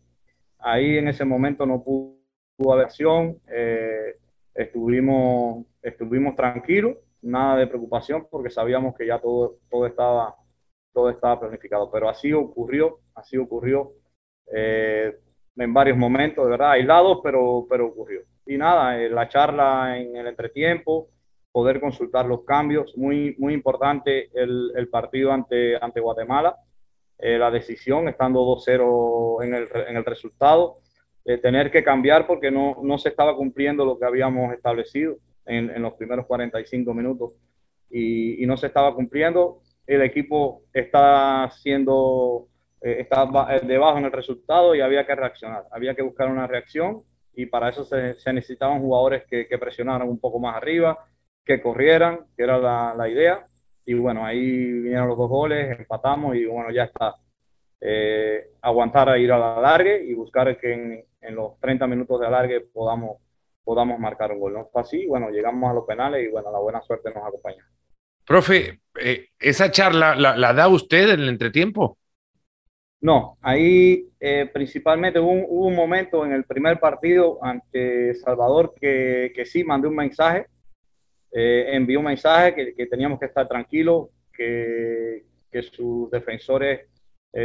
Ahí 0.58 0.98
en 0.98 1.08
ese 1.08 1.24
momento 1.24 1.64
no 1.66 1.82
pudo, 1.82 2.18
haber 2.72 2.86
acción, 2.86 3.38
eh, 3.48 4.16
estuvimos, 4.54 5.64
estuvimos 5.82 6.36
tranquilos, 6.36 6.96
nada 7.22 7.56
de 7.56 7.66
preocupación 7.66 8.26
porque 8.30 8.50
sabíamos 8.50 8.94
que 8.94 9.06
ya 9.06 9.18
todo, 9.18 9.56
todo, 9.70 9.86
estaba, 9.86 10.36
todo 10.92 11.08
estaba 11.08 11.40
planificado, 11.40 11.90
pero 11.90 12.08
así 12.10 12.32
ocurrió, 12.34 12.98
así 13.14 13.38
ocurrió 13.38 13.92
eh, 14.52 15.16
en 15.56 15.72
varios 15.72 15.96
momentos, 15.96 16.44
de 16.44 16.50
verdad, 16.50 16.72
aislados, 16.72 17.20
pero, 17.22 17.66
pero 17.68 17.86
ocurrió. 17.86 18.22
Y 18.46 18.58
nada, 18.58 18.96
la 18.96 19.28
charla 19.28 19.98
en 19.98 20.16
el 20.16 20.26
entretiempo, 20.26 21.08
poder 21.60 21.78
consultar 21.78 22.24
los 22.24 22.44
cambios. 22.44 22.96
Muy, 22.96 23.36
muy 23.38 23.52
importante 23.52 24.30
el, 24.32 24.72
el 24.74 24.88
partido 24.88 25.30
ante, 25.30 25.76
ante 25.76 26.00
Guatemala, 26.00 26.56
eh, 27.18 27.36
la 27.36 27.50
decisión, 27.50 28.08
estando 28.08 28.40
2-0 28.40 29.44
en 29.44 29.54
el, 29.54 29.68
en 29.88 29.96
el 29.98 30.04
resultado, 30.06 30.78
eh, 31.26 31.36
tener 31.36 31.70
que 31.70 31.84
cambiar 31.84 32.26
porque 32.26 32.50
no, 32.50 32.78
no 32.82 32.96
se 32.96 33.10
estaba 33.10 33.36
cumpliendo 33.36 33.84
lo 33.84 33.98
que 33.98 34.06
habíamos 34.06 34.54
establecido 34.54 35.18
en, 35.44 35.68
en 35.68 35.82
los 35.82 35.92
primeros 35.92 36.24
45 36.24 36.94
minutos 36.94 37.32
y, 37.90 38.42
y, 38.42 38.46
no 38.46 38.56
se 38.56 38.68
estaba 38.68 38.94
cumpliendo. 38.94 39.60
El 39.86 40.00
equipo 40.00 40.62
está 40.72 41.50
siendo, 41.60 42.48
eh, 42.80 43.00
está 43.00 43.28
debajo 43.62 43.98
en 43.98 44.06
el 44.06 44.12
resultado 44.12 44.74
y 44.74 44.80
había 44.80 45.04
que 45.04 45.14
reaccionar, 45.14 45.64
había 45.72 45.94
que 45.94 46.00
buscar 46.00 46.30
una 46.30 46.46
reacción 46.46 47.02
y 47.34 47.44
para 47.44 47.68
eso 47.68 47.84
se, 47.84 48.14
se 48.14 48.32
necesitaban 48.32 48.80
jugadores 48.80 49.24
que, 49.28 49.46
que 49.46 49.58
presionaran 49.58 50.08
un 50.08 50.18
poco 50.18 50.38
más 50.38 50.56
arriba, 50.56 51.06
que 51.44 51.60
corrieran, 51.60 52.26
que 52.36 52.42
era 52.42 52.58
la, 52.58 52.94
la, 52.96 53.08
idea. 53.08 53.46
Y 53.84 53.94
bueno, 53.94 54.24
ahí 54.24 54.40
vinieron 54.40 55.08
los 55.08 55.18
dos 55.18 55.28
goles, 55.28 55.78
empatamos 55.78 56.36
y 56.36 56.44
bueno, 56.46 56.70
ya 56.70 56.84
está. 56.84 57.14
Eh, 57.80 58.50
aguantar 58.60 59.08
a 59.08 59.18
ir 59.18 59.32
a 59.32 59.38
la 59.38 59.56
alargue 59.56 60.04
y 60.04 60.12
buscar 60.12 60.58
que 60.58 60.72
en, 60.72 61.04
en, 61.20 61.34
los 61.34 61.58
30 61.60 61.86
minutos 61.86 62.20
de 62.20 62.26
alargue 62.26 62.60
podamos, 62.60 63.16
podamos 63.64 63.98
marcar 63.98 64.32
un 64.32 64.40
gol. 64.40 64.52
No 64.52 64.68
fue 64.70 64.82
así, 64.82 65.06
bueno, 65.06 65.30
llegamos 65.30 65.70
a 65.70 65.74
los 65.74 65.86
penales 65.86 66.26
y 66.26 66.30
bueno, 66.30 66.52
la 66.52 66.58
buena 66.58 66.82
suerte 66.82 67.10
nos 67.14 67.26
acompaña. 67.26 67.66
Profe, 68.30 68.80
eh, 69.00 69.28
¿esa 69.38 69.70
charla 69.70 70.14
la, 70.14 70.52
da 70.52 70.68
usted 70.68 71.10
en 71.10 71.20
el 71.20 71.28
entretiempo? 71.30 71.98
No, 73.00 73.38
ahí 73.40 74.08
eh, 74.20 74.48
principalmente 74.52 75.18
hubo 75.18 75.32
un, 75.32 75.74
momento 75.74 76.24
en 76.24 76.32
el 76.32 76.44
primer 76.44 76.78
partido 76.78 77.42
ante 77.42 78.14
Salvador 78.14 78.74
que, 78.78 79.32
que 79.34 79.46
sí 79.46 79.64
mandé 79.64 79.88
un 79.88 79.96
mensaje, 79.96 80.46
eh, 81.32 81.66
envió 81.72 82.00
un 82.00 82.06
mensaje 82.06 82.74
que, 82.76 82.86
teníamos 82.86 83.18
que 83.18 83.26
estar 83.26 83.46
tranquilos, 83.48 84.08
que, 84.32 85.24
que 85.50 85.62
sus 85.62 86.10
defensores, 86.10 86.86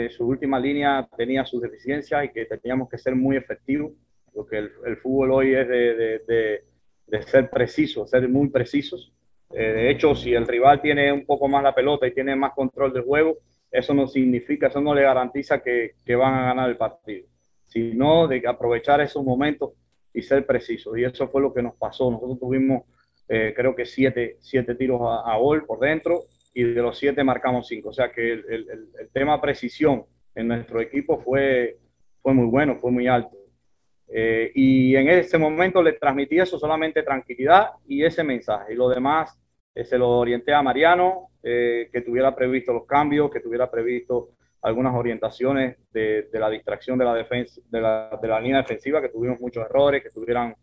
su 0.09 0.25
última 0.25 0.59
línea 0.59 1.07
tenía 1.15 1.45
sus 1.45 1.61
deficiencias 1.61 2.25
y 2.25 2.29
que 2.29 2.45
teníamos 2.45 2.89
que 2.89 2.97
ser 2.97 3.15
muy 3.15 3.37
efectivos, 3.37 3.91
porque 4.33 4.57
el, 4.57 4.71
el 4.85 4.97
fútbol 4.97 5.31
hoy 5.31 5.53
es 5.53 5.67
de, 5.67 6.63
de 7.07 7.21
ser 7.23 7.49
precisos, 7.49 8.09
ser 8.09 8.27
muy 8.27 8.49
precisos. 8.49 9.13
Eh, 9.51 9.73
de 9.73 9.89
hecho, 9.91 10.15
si 10.15 10.33
el 10.33 10.47
rival 10.47 10.81
tiene 10.81 11.11
un 11.11 11.25
poco 11.25 11.47
más 11.47 11.63
la 11.63 11.75
pelota 11.75 12.07
y 12.07 12.13
tiene 12.13 12.35
más 12.35 12.53
control 12.53 12.93
del 12.93 13.03
juego, 13.03 13.37
eso 13.71 13.93
no 13.93 14.07
significa, 14.07 14.67
eso 14.67 14.81
no 14.81 14.93
le 14.93 15.03
garantiza 15.03 15.61
que, 15.61 15.95
que 16.05 16.15
van 16.15 16.33
a 16.33 16.45
ganar 16.47 16.69
el 16.69 16.77
partido, 16.77 17.27
sino 17.63 18.27
de 18.27 18.41
aprovechar 18.47 19.01
esos 19.01 19.23
momentos 19.23 19.71
y 20.13 20.21
ser 20.21 20.45
precisos. 20.45 20.97
Y 20.97 21.03
eso 21.03 21.27
fue 21.27 21.41
lo 21.41 21.53
que 21.53 21.61
nos 21.61 21.75
pasó. 21.75 22.09
Nosotros 22.09 22.39
tuvimos, 22.39 22.83
eh, 23.27 23.53
creo 23.55 23.75
que 23.75 23.85
siete, 23.85 24.37
siete 24.39 24.75
tiros 24.75 25.01
a, 25.01 25.31
a, 25.31 25.37
gol 25.37 25.65
por 25.65 25.79
dentro 25.79 26.21
y 26.53 26.63
de 26.63 26.81
los 26.81 26.97
siete 26.97 27.23
marcamos 27.23 27.67
cinco. 27.67 27.89
O 27.89 27.93
sea 27.93 28.11
que 28.11 28.33
el, 28.33 28.45
el, 28.49 28.89
el 28.99 29.09
tema 29.11 29.41
precisión 29.41 30.05
en 30.35 30.47
nuestro 30.49 30.81
equipo 30.81 31.17
fue, 31.19 31.77
fue 32.21 32.33
muy 32.33 32.45
bueno, 32.45 32.77
fue 32.77 32.91
muy 32.91 33.07
alto. 33.07 33.37
Eh, 34.07 34.51
y 34.53 34.95
en 34.95 35.09
ese 35.09 35.37
momento 35.37 35.81
le 35.81 35.93
transmití 35.93 36.39
eso, 36.39 36.59
solamente 36.59 37.03
tranquilidad 37.03 37.71
y 37.87 38.03
ese 38.03 38.23
mensaje. 38.23 38.73
Y 38.73 38.75
lo 38.75 38.89
demás 38.89 39.37
eh, 39.73 39.83
se 39.83 39.97
lo 39.97 40.09
orienté 40.09 40.53
a 40.53 40.61
Mariano, 40.61 41.29
eh, 41.41 41.89
que 41.91 42.01
tuviera 42.01 42.35
previsto 42.35 42.73
los 42.73 42.85
cambios, 42.85 43.31
que 43.31 43.39
tuviera 43.39 43.69
previsto 43.69 44.29
algunas 44.61 44.95
orientaciones 44.95 45.77
de, 45.91 46.29
de 46.31 46.39
la 46.39 46.49
distracción 46.49 46.97
de 46.97 47.05
la, 47.05 47.13
defensa, 47.13 47.61
de 47.69 47.81
la, 47.81 48.19
de, 48.21 48.27
la, 48.27 48.39
línea 48.39 48.61
defensiva, 48.61 49.01
que 49.01 49.09
tuvimos 49.09 49.39
muchos 49.39 49.63
errores, 49.63 50.01
que 50.01 50.07
estuvieran 50.07 50.55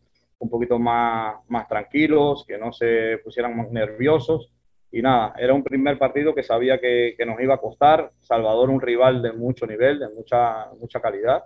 un 0.42 0.50
poquito 0.50 0.78
más, 0.78 1.36
más 1.48 1.68
tranquilos, 1.68 2.44
que 2.46 2.58
no 2.58 2.72
se 2.72 3.18
pusieran 3.24 3.56
más 3.56 3.70
nerviosos. 3.70 4.52
Y 4.90 5.00
nada, 5.00 5.34
era 5.38 5.54
un 5.54 5.62
primer 5.62 5.98
partido 5.98 6.34
que 6.34 6.42
sabía 6.42 6.78
que, 6.78 7.14
que 7.16 7.26
nos 7.26 7.40
iba 7.40 7.54
a 7.54 7.58
costar. 7.60 8.12
Salvador, 8.20 8.70
un 8.70 8.80
rival 8.80 9.22
de 9.22 9.32
mucho 9.32 9.66
nivel, 9.66 9.98
de 9.98 10.08
mucha, 10.08 10.66
mucha 10.78 11.00
calidad 11.00 11.44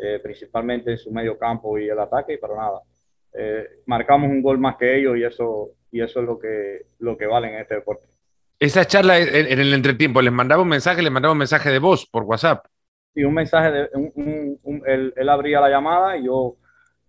eh, 0.00 0.20
principalmente 0.22 0.92
en 0.92 0.98
su 0.98 1.10
medio 1.10 1.36
campo 1.36 1.76
y 1.76 1.88
el 1.88 1.98
ataque, 1.98 2.38
para 2.38 2.54
nada. 2.54 2.80
Eh, 3.32 3.66
marcamos 3.86 4.30
un 4.30 4.40
gol 4.40 4.56
más 4.56 4.76
que 4.76 4.96
ellos 4.96 5.16
y 5.16 5.24
eso, 5.24 5.70
y 5.90 6.00
eso 6.00 6.20
es 6.20 6.26
lo 6.26 6.38
que, 6.38 6.86
lo 7.00 7.16
que 7.16 7.26
vale 7.26 7.48
en 7.48 7.60
este 7.60 7.74
deporte. 7.74 8.06
Esa 8.60 8.84
charla 8.84 9.18
en, 9.18 9.28
en 9.34 9.58
el 9.58 9.74
entretiempo, 9.74 10.22
¿les 10.22 10.32
mandaba 10.32 10.62
un 10.62 10.68
mensaje? 10.68 11.02
¿Les 11.02 11.10
mandaba 11.10 11.32
un 11.32 11.38
mensaje 11.38 11.70
de 11.70 11.80
voz 11.80 12.06
por 12.06 12.22
WhatsApp? 12.22 12.66
Sí, 13.12 13.24
un 13.24 13.34
mensaje, 13.34 13.72
de, 13.72 13.88
un, 13.94 14.12
un, 14.14 14.60
un, 14.62 14.82
él, 14.86 15.12
él, 15.16 15.28
abría 15.28 15.60
la 15.60 15.68
llamada 15.68 16.16
y 16.16 16.26
yo, 16.26 16.56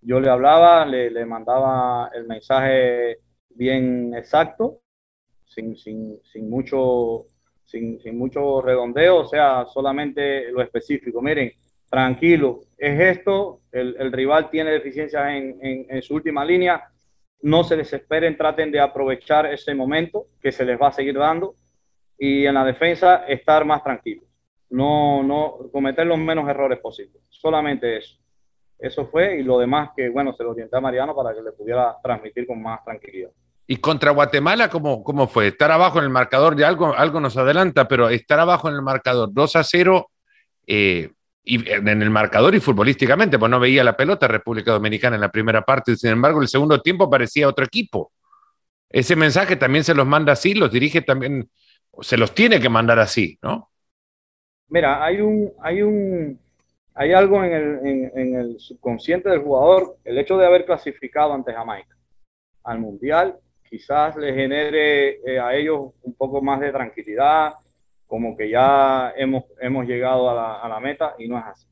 yo 0.01 0.19
le 0.19 0.29
hablaba, 0.29 0.85
le, 0.85 1.09
le 1.09 1.25
mandaba 1.25 2.09
el 2.13 2.25
mensaje 2.27 3.19
bien 3.49 4.13
exacto, 4.15 4.81
sin, 5.45 5.75
sin, 5.75 6.19
sin 6.23 6.49
mucho, 6.49 7.25
sin, 7.65 7.99
sin, 7.99 8.17
mucho 8.17 8.61
redondeo, 8.61 9.17
o 9.17 9.25
sea, 9.25 9.65
solamente 9.65 10.51
lo 10.51 10.61
específico. 10.61 11.21
Miren, 11.21 11.51
tranquilo, 11.89 12.61
es 12.77 13.17
esto, 13.17 13.61
el, 13.71 13.95
el 13.99 14.11
rival 14.11 14.49
tiene 14.49 14.71
deficiencias 14.71 15.27
en, 15.29 15.85
en, 15.89 16.01
su 16.01 16.15
última 16.15 16.45
línea, 16.45 16.83
no 17.41 17.63
se 17.63 17.75
desesperen, 17.75 18.37
traten 18.37 18.71
de 18.71 18.79
aprovechar 18.79 19.45
ese 19.47 19.73
momento 19.73 20.27
que 20.41 20.51
se 20.51 20.65
les 20.65 20.79
va 20.79 20.89
a 20.89 20.93
seguir 20.93 21.17
dando 21.17 21.55
y 22.17 22.45
en 22.45 22.53
la 22.53 22.65
defensa 22.65 23.25
estar 23.27 23.65
más 23.65 23.83
tranquilos, 23.83 24.25
no, 24.69 25.23
no 25.23 25.69
cometer 25.71 26.05
los 26.05 26.19
menos 26.19 26.47
errores 26.49 26.79
posibles, 26.79 27.21
solamente 27.29 27.97
eso. 27.97 28.17
Eso 28.79 29.07
fue 29.07 29.39
y 29.39 29.43
lo 29.43 29.59
demás 29.59 29.89
que, 29.95 30.09
bueno, 30.09 30.33
se 30.33 30.43
lo 30.43 30.51
orienté 30.51 30.77
a 30.77 30.81
Mariano 30.81 31.13
para 31.13 31.35
que 31.35 31.41
le 31.41 31.51
pudiera 31.51 31.97
transmitir 32.01 32.47
con 32.47 32.61
más 32.61 32.83
tranquilidad. 32.83 33.29
¿Y 33.67 33.75
contra 33.77 34.11
Guatemala 34.11 34.69
cómo, 34.69 35.03
cómo 35.03 35.27
fue? 35.27 35.47
Estar 35.47 35.71
abajo 35.71 35.99
en 35.99 36.05
el 36.05 36.09
marcador, 36.09 36.55
de 36.55 36.65
algo, 36.65 36.95
algo 36.95 37.19
nos 37.19 37.37
adelanta, 37.37 37.87
pero 37.87 38.09
estar 38.09 38.39
abajo 38.39 38.69
en 38.69 38.75
el 38.75 38.81
marcador 38.81 39.29
2 39.31 39.55
a 39.57 39.63
0, 39.63 40.09
eh, 40.65 41.11
y 41.43 41.69
en 41.69 41.87
el 41.87 42.09
marcador 42.09 42.55
y 42.55 42.59
futbolísticamente, 42.59 43.37
pues 43.37 43.49
no 43.49 43.59
veía 43.59 43.83
la 43.83 43.97
pelota 43.97 44.27
República 44.27 44.71
Dominicana 44.71 45.15
en 45.15 45.21
la 45.21 45.31
primera 45.31 45.63
parte, 45.63 45.95
sin 45.95 46.11
embargo, 46.11 46.41
el 46.41 46.47
segundo 46.47 46.79
tiempo 46.81 47.09
parecía 47.09 47.47
otro 47.47 47.65
equipo. 47.65 48.11
Ese 48.89 49.15
mensaje 49.15 49.55
también 49.55 49.83
se 49.83 49.93
los 49.93 50.05
manda 50.05 50.33
así, 50.33 50.53
los 50.53 50.71
dirige 50.71 51.01
también, 51.01 51.49
se 52.01 52.17
los 52.17 52.33
tiene 52.33 52.59
que 52.59 52.69
mandar 52.69 52.99
así, 52.99 53.37
¿no? 53.41 53.69
Mira, 54.67 55.03
hay 55.03 55.21
un, 55.21 55.51
hay 55.61 55.81
un, 55.81 56.39
hay 56.95 57.13
algo 57.13 57.43
en 57.43 57.53
el, 57.53 57.87
en, 57.87 58.11
en 58.15 58.35
el 58.35 58.59
subconsciente 58.59 59.29
del 59.29 59.41
jugador, 59.41 59.97
el 60.03 60.17
hecho 60.17 60.37
de 60.37 60.45
haber 60.45 60.65
clasificado 60.65 61.33
ante 61.33 61.53
Jamaica 61.53 61.95
al 62.63 62.79
Mundial, 62.79 63.37
quizás 63.69 64.15
le 64.15 64.33
genere 64.33 65.19
eh, 65.25 65.39
a 65.39 65.55
ellos 65.55 65.91
un 66.01 66.13
poco 66.15 66.41
más 66.41 66.59
de 66.59 66.71
tranquilidad, 66.71 67.53
como 68.07 68.35
que 68.35 68.49
ya 68.49 69.13
hemos, 69.15 69.45
llegado 69.85 70.29
a 70.29 70.67
la, 70.67 70.79
meta 70.79 71.13
y 71.19 71.27
no 71.27 71.37
es 71.37 71.45
así. 71.45 71.67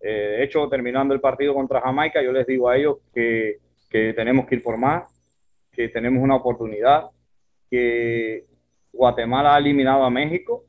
Eh, 0.00 0.36
de 0.38 0.44
hecho, 0.44 0.68
terminando 0.68 1.12
el 1.12 1.20
partido 1.20 1.54
contra 1.54 1.82
Jamaica, 1.82 2.22
yo 2.22 2.32
les 2.32 2.46
digo 2.46 2.68
a 2.68 2.76
ellos 2.76 2.98
que 3.12 3.58
tenemos 3.90 4.46
que 4.46 4.56
ir 4.56 4.62
por 4.62 4.78
más, 4.78 5.04
que 5.72 5.90
tenemos 5.90 6.22
una 6.22 6.36
oportunidad, 6.36 7.10
que 7.70 8.46
Guatemala 8.92 9.54
ha 9.54 9.58
eliminado 9.58 10.04
a 10.04 10.10
México, 10.10 10.64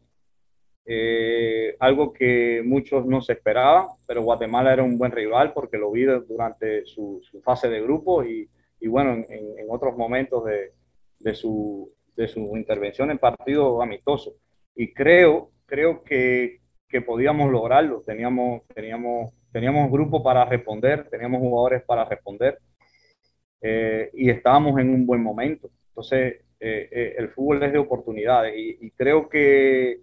eh, 0.89 1.75
algo 1.81 2.13
que 2.13 2.61
muchos 2.63 3.05
no 3.05 3.21
se 3.21 3.33
esperaban, 3.33 3.87
pero 4.07 4.23
Guatemala 4.23 4.71
era 4.71 4.83
un 4.83 4.97
buen 4.97 5.11
rival 5.11 5.51
porque 5.53 5.77
lo 5.77 5.91
vi 5.91 6.03
durante 6.03 6.85
su, 6.85 7.19
su 7.29 7.41
fase 7.41 7.67
de 7.67 7.81
grupo 7.81 8.23
y, 8.23 8.49
y 8.79 8.87
bueno, 8.87 9.13
en, 9.13 9.25
en, 9.29 9.65
otros 9.67 9.97
momentos 9.97 10.45
de, 10.45 10.71
de, 11.19 11.35
su, 11.35 11.91
de 12.15 12.29
su 12.29 12.55
intervención 12.55 13.11
en 13.11 13.17
partido 13.17 13.81
amistoso 13.81 14.35
y 14.75 14.93
creo, 14.93 15.51
creo 15.65 16.03
que, 16.03 16.61
que 16.87 17.01
podíamos 17.01 17.51
lograrlo. 17.51 18.01
Teníamos, 18.05 18.61
teníamos, 18.73 19.33
teníamos 19.51 19.91
grupo 19.91 20.23
para 20.23 20.45
responder, 20.45 21.09
teníamos 21.09 21.41
jugadores 21.41 21.83
para 21.83 22.05
responder 22.05 22.59
eh, 23.61 24.09
y 24.13 24.29
estábamos 24.29 24.79
en 24.79 24.89
un 24.89 25.05
buen 25.05 25.21
momento. 25.21 25.69
Entonces, 25.89 26.45
eh, 26.61 26.89
eh, 26.91 27.15
el 27.17 27.29
fútbol 27.29 27.61
es 27.63 27.73
de 27.73 27.77
oportunidades 27.77 28.55
y, 28.55 28.77
y 28.85 28.91
creo 28.91 29.27
que, 29.27 29.99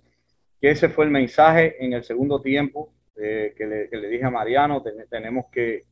que, 0.64 0.70
ese 0.70 0.88
fue 0.88 1.05
el 1.05 1.11
mensaje 1.11 1.77
en 1.85 1.92
el 1.92 2.03
segundo 2.03 2.40
tiempo 2.40 2.94
que 3.14 3.55
le, 3.59 3.88
que, 3.90 3.96
le, 3.96 4.09
dije 4.09 4.24
a 4.24 4.31
Mariano, 4.31 4.83
ten, 4.83 4.94
tenemos 5.11 5.46
que, 5.53 5.85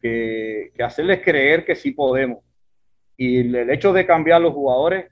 que, 0.00 0.72
hacerles 0.82 1.20
creer 1.22 1.64
que 1.64 1.76
sí 1.76 1.92
podemos. 1.92 2.44
Y 3.16 3.40
el 3.56 3.70
hecho 3.70 3.92
de 3.92 4.04
cambiar 4.04 4.40
los 4.40 4.52
jugadores 4.52 5.06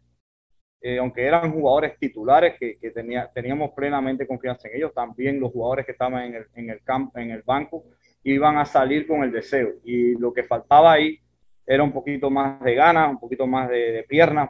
eh, 0.83 0.99
aunque 0.99 1.25
eran 1.25 1.53
jugadores 1.53 1.99
titulares 1.99 2.57
que, 2.59 2.79
que 2.79 2.91
tenía, 2.91 3.31
teníamos 3.33 3.73
plenamente 3.73 4.27
confianza 4.27 4.67
en 4.67 4.77
ellos, 4.77 4.95
también 4.95 5.39
los 5.39 5.53
jugadores 5.53 5.85
que 5.85 5.93
estaban 5.93 6.35
en 6.55 6.71
el, 6.71 7.43
banco 7.45 7.85
iban 8.25 8.57
a 8.57 8.65
salir 8.65 9.07
con 9.07 9.23
el 9.23 9.31
deseo. 9.31 9.75
Y 9.85 10.19
lo 10.19 10.33
que 10.33 10.43
faltaba 10.43 10.93
ahí 10.93 11.21
era 11.67 11.83
un 11.83 11.93
poquito 11.93 12.31
más 12.31 12.61
de 12.63 12.75
ganas, 12.75 13.11
un 13.11 13.21
poquito 13.21 13.47
más 13.47 13.69
de, 13.69 13.93
de 13.93 14.03
piernas 14.05 14.49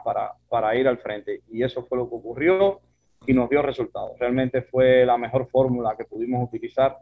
para 0.49 0.75
ir 0.75 0.87
al 0.87 0.97
frente. 0.97 1.41
Y 1.49 1.63
eso 1.63 1.85
fue 1.85 1.97
lo 1.97 2.09
que 2.09 2.15
ocurrió 2.15 2.79
y 3.25 3.33
nos 3.33 3.49
dio 3.49 3.61
resultados. 3.61 4.17
Realmente 4.19 4.61
fue 4.63 5.05
la 5.05 5.17
mejor 5.17 5.47
fórmula 5.49 5.95
que 5.97 6.05
pudimos 6.05 6.47
utilizar 6.47 6.97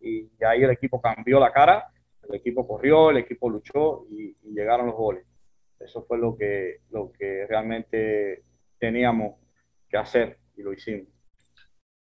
y 0.00 0.28
ahí 0.44 0.62
el 0.62 0.70
equipo 0.70 1.00
cambió 1.00 1.38
la 1.38 1.52
cara, 1.52 1.88
el 2.28 2.34
equipo 2.34 2.66
corrió, 2.66 3.10
el 3.10 3.18
equipo 3.18 3.50
luchó 3.50 4.06
y, 4.10 4.36
y 4.42 4.54
llegaron 4.54 4.86
los 4.86 4.96
goles. 4.96 5.24
Eso 5.78 6.04
fue 6.06 6.18
lo 6.18 6.36
que, 6.36 6.80
lo 6.90 7.10
que 7.12 7.46
realmente 7.48 8.42
teníamos 8.78 9.36
que 9.88 9.96
hacer 9.96 10.38
y 10.56 10.62
lo 10.62 10.72
hicimos. 10.72 11.08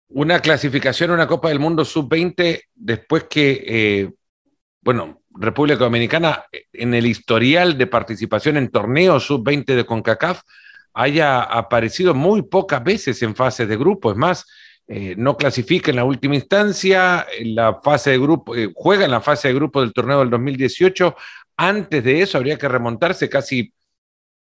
Una 0.08 0.40
clasificación 0.40 1.10
una 1.10 1.26
Copa 1.26 1.48
del 1.48 1.58
Mundo 1.58 1.84
sub-20 1.84 2.60
después 2.74 3.24
que, 3.24 3.64
eh, 3.66 4.12
bueno, 4.82 5.22
República 5.30 5.78
Dominicana 5.78 6.44
en 6.72 6.94
el 6.94 7.06
historial 7.06 7.76
de 7.76 7.86
participación 7.86 8.56
en 8.58 8.70
torneos 8.70 9.26
sub-20 9.26 9.74
de 9.74 9.86
CONCACAF 9.86 10.42
haya 10.94 11.42
aparecido 11.42 12.14
muy 12.14 12.42
pocas 12.42 12.82
veces 12.82 13.20
en 13.22 13.34
fases 13.34 13.68
de 13.68 13.76
grupo. 13.76 14.12
Es 14.12 14.16
más, 14.16 14.46
eh, 14.86 15.14
no 15.18 15.36
clasifica 15.36 15.90
en 15.90 15.96
la 15.96 16.04
última 16.04 16.36
instancia, 16.36 17.26
en 17.36 17.54
la 17.54 17.80
fase 17.82 18.10
de 18.10 18.18
grupo, 18.18 18.54
eh, 18.54 18.70
juega 18.74 19.04
en 19.04 19.10
la 19.10 19.20
fase 19.20 19.48
de 19.48 19.54
grupo 19.54 19.80
del 19.80 19.92
torneo 19.92 20.20
del 20.20 20.30
2018. 20.30 21.16
Antes 21.56 22.04
de 22.04 22.22
eso 22.22 22.38
habría 22.38 22.56
que 22.56 22.68
remontarse 22.68 23.28
casi 23.28 23.72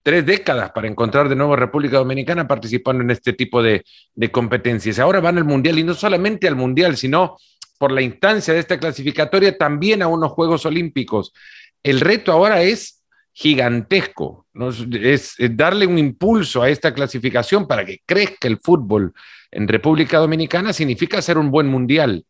tres 0.03 0.25
décadas 0.25 0.71
para 0.71 0.87
encontrar 0.87 1.29
de 1.29 1.35
nuevo 1.35 1.55
República 1.55 1.97
Dominicana 1.97 2.47
participando 2.47 3.03
en 3.03 3.11
este 3.11 3.33
tipo 3.33 3.63
de, 3.63 3.83
de, 4.13 4.31
competencias. 4.31 4.99
Ahora 4.99 5.21
van 5.21 5.37
al 5.37 5.45
Mundial 5.45 5.79
y 5.79 5.83
no 5.83 5.93
solamente 5.93 6.47
al 6.47 6.57
Mundial, 6.57 6.97
sino 6.97 7.37
por 7.77 7.91
la 7.91 8.01
instancia 8.01 8.53
de 8.53 8.59
esta 8.59 8.79
clasificatoria 8.79 9.57
también 9.57 10.01
a 10.01 10.07
unos 10.07 10.31
Juegos 10.33 10.65
Olímpicos. 10.65 11.33
el 11.83 11.99
reto 11.99 12.31
ahora 12.31 12.61
es 12.61 13.02
gigantesco, 13.33 14.47
es, 14.91 15.35
darle 15.51 15.87
un 15.87 15.97
impulso 15.97 16.61
a 16.61 16.69
esta 16.69 16.93
clasificación 16.93 17.67
para 17.67 17.83
que 17.83 18.01
crezca 18.05 18.47
el 18.47 18.59
fútbol 18.59 19.13
en 19.51 19.67
República 19.67 20.19
Dominicana, 20.19 20.71
significa 20.71 21.17
hacer 21.17 21.37
un 21.37 21.49
buen 21.49 21.67
mundial. 21.67 22.25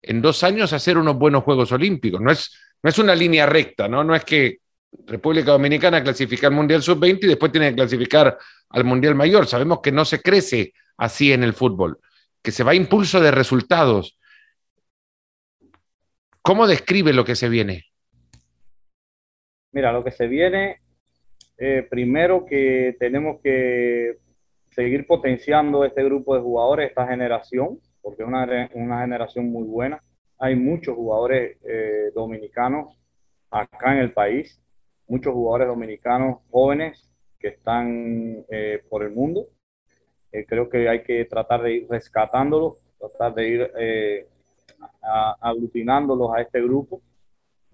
En 0.00 0.22
dos 0.22 0.44
años 0.44 0.72
hacer 0.72 0.96
unos 0.96 1.16
buenos 1.16 1.42
Juegos 1.42 1.72
Olímpicos. 1.72 2.20
No 2.20 2.30
es, 2.30 2.56
no 2.82 2.90
es 2.90 2.98
una 2.98 3.14
línea 3.14 3.46
recta, 3.46 3.88
¿no? 3.88 4.04
No 4.04 4.14
es 4.14 4.24
que 4.24 4.58
República 5.06 5.52
Dominicana 5.52 6.02
clasifica 6.02 6.46
al 6.46 6.52
Mundial 6.52 6.82
Sub-20 6.82 7.24
y 7.24 7.26
después 7.28 7.50
tiene 7.50 7.70
que 7.70 7.76
clasificar 7.76 8.38
al 8.70 8.84
Mundial 8.84 9.14
Mayor. 9.14 9.46
Sabemos 9.46 9.80
que 9.82 9.92
no 9.92 10.04
se 10.04 10.20
crece 10.20 10.72
así 10.96 11.32
en 11.32 11.42
el 11.42 11.52
fútbol, 11.52 11.98
que 12.42 12.52
se 12.52 12.62
va 12.62 12.72
a 12.72 12.76
impulso 12.76 13.20
de 13.20 13.30
resultados. 13.30 14.18
¿Cómo 16.42 16.66
describe 16.66 17.12
lo 17.12 17.24
que 17.24 17.34
se 17.34 17.48
viene? 17.48 17.86
Mira, 19.74 19.90
lo 19.90 20.04
que 20.04 20.12
se 20.12 20.28
viene, 20.28 20.78
eh, 21.58 21.84
primero 21.90 22.46
que 22.46 22.96
tenemos 23.00 23.40
que 23.42 24.18
seguir 24.70 25.04
potenciando 25.04 25.84
este 25.84 26.04
grupo 26.04 26.36
de 26.36 26.42
jugadores, 26.42 26.90
esta 26.90 27.08
generación, 27.08 27.80
porque 28.00 28.22
es 28.22 28.28
una, 28.28 29.00
generación 29.00 29.50
muy 29.50 29.66
buena. 29.66 30.00
Hay 30.38 30.54
muchos 30.54 30.94
jugadores 30.94 31.58
eh, 31.64 32.12
dominicanos 32.14 32.96
acá 33.50 33.94
en 33.94 33.98
el 33.98 34.12
país 34.12 34.60
muchos 35.08 35.34
jugadores 35.34 35.66
dominicanos 35.66 36.38
jóvenes 36.50 37.10
que 37.40 37.48
están 37.48 38.44
eh, 38.48 38.80
por 38.88 39.02
el 39.02 39.10
mundo. 39.10 39.48
Creo 40.48 40.68
que 40.68 40.88
hay 40.88 41.02
que 41.02 41.24
tratar 41.26 41.62
de 41.62 41.74
ir 41.74 41.86
rescatándolos, 41.90 42.78
tratar 42.98 43.34
de 43.34 43.48
ir 43.48 43.70
aglutinándolos 45.40 46.32
a 46.32 46.40
este 46.40 46.62
grupo. 46.62 47.02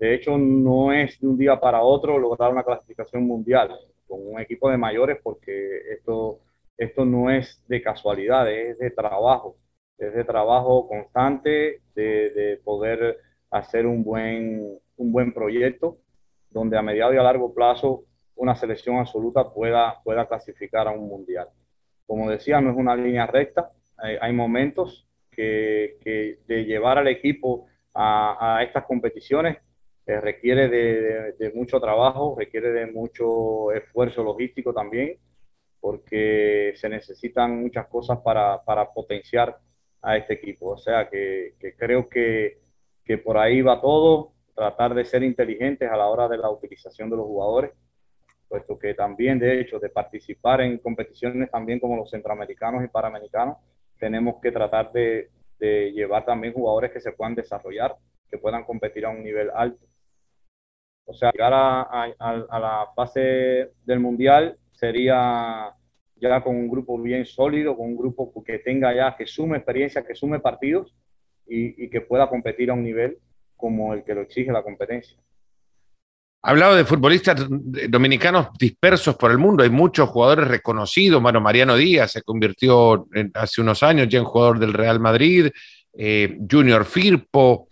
De 0.01 0.15
hecho, 0.15 0.39
no 0.39 0.95
es 0.95 1.21
de 1.21 1.27
un 1.27 1.37
día 1.37 1.61
para 1.61 1.83
otro 1.83 2.19
lograr 2.19 2.51
una 2.51 2.65
clasificación 2.65 3.27
mundial 3.27 3.79
con 4.09 4.19
un 4.27 4.41
equipo 4.41 4.71
de 4.71 4.79
mayores, 4.79 5.19
porque 5.23 5.93
esto, 5.93 6.41
esto 6.79 7.05
no 7.05 7.29
es 7.31 7.63
de 7.69 7.83
casualidad, 7.83 8.51
es 8.51 8.79
de 8.79 8.91
trabajo, 8.93 9.57
es 9.99 10.15
de 10.15 10.25
trabajo 10.25 10.89
constante, 10.89 11.83
de, 11.95 12.31
de 12.31 12.61
poder 12.65 13.19
hacer 13.51 13.85
un 13.85 14.03
buen, 14.03 14.79
un 14.97 15.13
buen 15.13 15.35
proyecto 15.35 15.99
donde 16.49 16.79
a 16.79 16.83
mediado 16.83 17.13
y 17.13 17.19
a 17.19 17.23
largo 17.23 17.53
plazo 17.53 18.05
una 18.37 18.55
selección 18.55 18.97
absoluta 18.97 19.53
pueda, 19.53 20.01
pueda 20.03 20.27
clasificar 20.27 20.89
a 20.89 20.93
un 20.93 21.09
mundial. 21.09 21.49
Como 22.07 22.31
decía, 22.31 22.59
no 22.63 22.71
es 22.71 22.77
una 22.79 22.97
línea 22.97 23.27
recta, 23.27 23.71
hay, 23.99 24.33
momentos 24.33 25.07
que, 25.31 25.99
que, 26.03 26.39
de 26.47 26.65
llevar 26.65 26.97
al 26.97 27.09
equipo 27.09 27.67
a, 27.93 28.57
a 28.57 28.63
estas 28.63 28.87
competiciones 28.87 29.59
eh, 30.07 30.21
requiere 30.21 30.69
de, 30.69 31.53
mucho 31.55 31.81
trabajo, 31.81 32.35
requiere 32.39 32.71
de 32.73 32.87
mucho 32.87 33.73
esfuerzo 33.73 34.23
logístico 34.23 34.73
también, 34.73 35.19
porque 35.81 36.73
se 36.77 36.89
necesitan 36.89 37.61
muchas 37.61 37.87
cosas 37.87 38.19
para, 38.19 38.63
para 38.65 38.93
potenciar 38.93 39.57
a 40.03 40.17
este 40.17 40.35
equipo. 40.35 40.71
O 40.71 40.79
sea 40.79 41.09
que, 41.09 41.55
que 41.59 41.75
creo 41.75 42.09
que, 42.09 42.59
que 43.05 43.19
por 43.19 43.39
ahí 43.39 43.63
va 43.63 43.81
todo 43.81 44.33
tratar 44.55 44.95
de 44.95 45.05
ser 45.05 45.23
inteligentes 45.23 45.91
a 45.91 45.97
la 45.97 46.07
hora 46.09 46.29
de 46.29 46.39
la 46.39 46.51
utilización 46.51 47.09
de 47.09 47.17
los 47.17 47.27
jugadores, 47.27 47.71
puesto 48.49 48.79
que 48.79 48.95
también, 48.95 49.39
de 49.39 49.61
hecho, 49.61 49.79
de 49.79 49.89
participar 49.89 50.61
en 50.61 50.79
competiciones 50.79 51.51
también 51.51 51.79
como 51.79 51.97
los 51.97 52.11
centroamericanos 52.11 52.85
y 52.85 52.89
panamericanos, 52.89 53.59
tenemos 53.99 54.41
que 54.43 54.51
tratar 54.51 54.93
de, 54.93 55.31
de 55.59 55.93
llevar 55.93 56.25
también 56.25 56.53
jugadores 56.53 56.91
que 56.91 57.01
se 57.01 57.13
puedan 57.13 57.35
desarrollar, 57.35 57.97
que 58.29 58.39
puedan 58.39 58.65
competir 58.65 59.05
a 59.07 59.11
un 59.11 59.23
nivel 59.23 59.51
alto. 59.55 59.87
O 61.11 61.15
sea, 61.15 61.33
llegar 61.33 61.53
a, 61.53 61.83
a, 61.83 62.15
a, 62.19 62.61
la 62.61 62.87
fase 62.95 63.73
del 63.85 63.99
mundial 63.99 64.57
sería 64.71 65.75
ya 66.15 66.41
con 66.41 66.55
un 66.55 66.69
grupo 66.69 66.97
bien 67.03 67.27
sólido, 67.27 67.77
con 67.77 67.89
un 67.89 67.97
grupo 67.97 68.33
que 68.45 68.61
tenga 68.61 68.95
ya, 68.95 69.17
que 69.17 69.27
sume 69.27 69.57
experiencia, 69.57 70.05
que 70.07 70.15
sume 70.15 70.39
partidos 70.39 70.95
y, 71.49 71.91
que 71.91 72.01
pueda 72.01 72.29
competir 72.29 72.71
a 72.71 72.75
un 72.75 72.85
nivel 72.85 73.19
como 73.57 73.93
el 73.93 74.05
que 74.05 74.15
lo 74.15 74.21
exige 74.21 74.53
la 74.53 74.63
competencia. 74.63 75.19
Hablado 76.43 76.77
de 76.77 76.85
futbolistas 76.85 77.45
dominicanos 77.89 78.51
dispersos 78.57 79.17
por 79.17 79.33
el 79.33 79.39
mundo, 79.39 79.65
hay 79.65 79.71
muchos 79.71 80.09
jugadores 80.09 80.47
reconocidos. 80.47 81.21
Bueno, 81.21 81.41
Mariano 81.41 81.75
Díaz 81.75 82.13
se 82.13 82.23
convirtió 82.23 83.09
hace 83.35 83.61
unos 83.61 83.83
años 83.83 84.09
ya 84.09 84.21
en 84.21 84.25
jugador 84.25 84.61
del 84.61 84.75
Real 84.75 85.01
Madrid, 85.01 85.51
eh, 85.93 86.39
Junior 86.49 86.85
Firpo, 86.85 87.69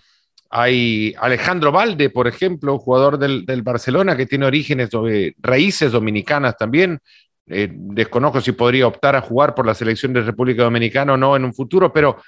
hay 0.51 1.15
Alejandro 1.19 1.73
Valde, 1.73 2.11
por 2.11 2.27
ejemplo, 2.27 2.79
jugador 2.79 3.19
del, 3.19 3.63
Barcelona 3.63 4.17
que 4.17 4.27
tiene 4.27 4.47
orígenes, 4.47 4.89
eh, 5.09 5.35
raíces 5.39 5.93
dominicanas 5.93 6.57
también. 6.57 6.99
Eh, 7.47 7.69
desconozco 7.71 8.41
si 8.41 8.53
podría 8.53 8.87
optar 8.87 9.17
a 9.17 9.21
jugar 9.21 9.55
por 9.55 9.67
la 9.67 9.75
selección 9.75 10.13
de 10.13 10.23
República 10.23 10.63
Dominicana 10.63 11.15
o 11.15 11.17
no 11.17 11.37
en 11.37 11.45
un 11.45 11.55
futuro, 11.55 11.93
pero 11.93 12.19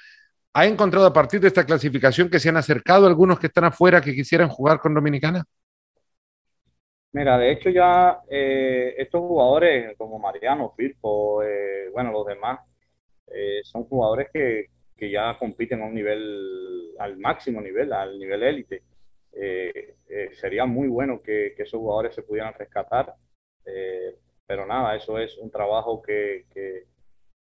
¿Ha 0.53 0.65
encontrado 0.65 1.05
a 1.05 1.13
partir 1.13 1.39
de 1.39 1.47
esta 1.47 1.65
clasificación 1.65 2.29
que 2.29 2.37
se 2.37 2.49
han 2.49 2.57
acercado 2.57 3.07
algunos 3.07 3.39
que 3.39 3.47
están 3.47 3.63
afuera 3.63 4.01
que 4.01 4.13
quisieran 4.13 4.49
jugar 4.49 4.81
con 4.81 4.93
Dominicana? 4.93 5.45
Mira, 7.13 7.37
de 7.37 7.53
hecho 7.53 7.69
ya 7.69 8.19
eh, 8.29 8.93
estos 8.97 9.21
jugadores 9.21 9.95
como 9.97 10.19
Mariano, 10.19 10.73
Firpo, 10.75 11.41
bueno, 11.93 12.11
los 12.11 12.27
demás, 12.27 12.59
son 13.63 13.85
jugadores 13.85 14.27
que, 14.33 14.65
que, 15.01 15.09
ya 15.09 15.35
compiten 15.39 15.81
a 15.81 15.85
un 15.85 15.95
nivel, 15.95 16.93
al 16.99 17.17
máximo 17.17 17.59
nivel, 17.59 17.91
al 17.91 18.19
nivel 18.19 18.43
élite. 18.43 18.83
sería 20.39 20.65
muy 20.65 20.87
bueno 20.87 21.21
que, 21.21 21.53
que, 21.57 21.63
esos 21.63 21.79
jugadores 21.79 22.13
se 22.13 22.21
pudieran 22.21 22.53
rescatar, 22.53 23.15
pero 24.45 24.65
nada, 24.65 24.95
eso 24.95 25.17
es 25.17 25.37
un 25.37 25.49
trabajo 25.49 26.01
que, 26.01 26.45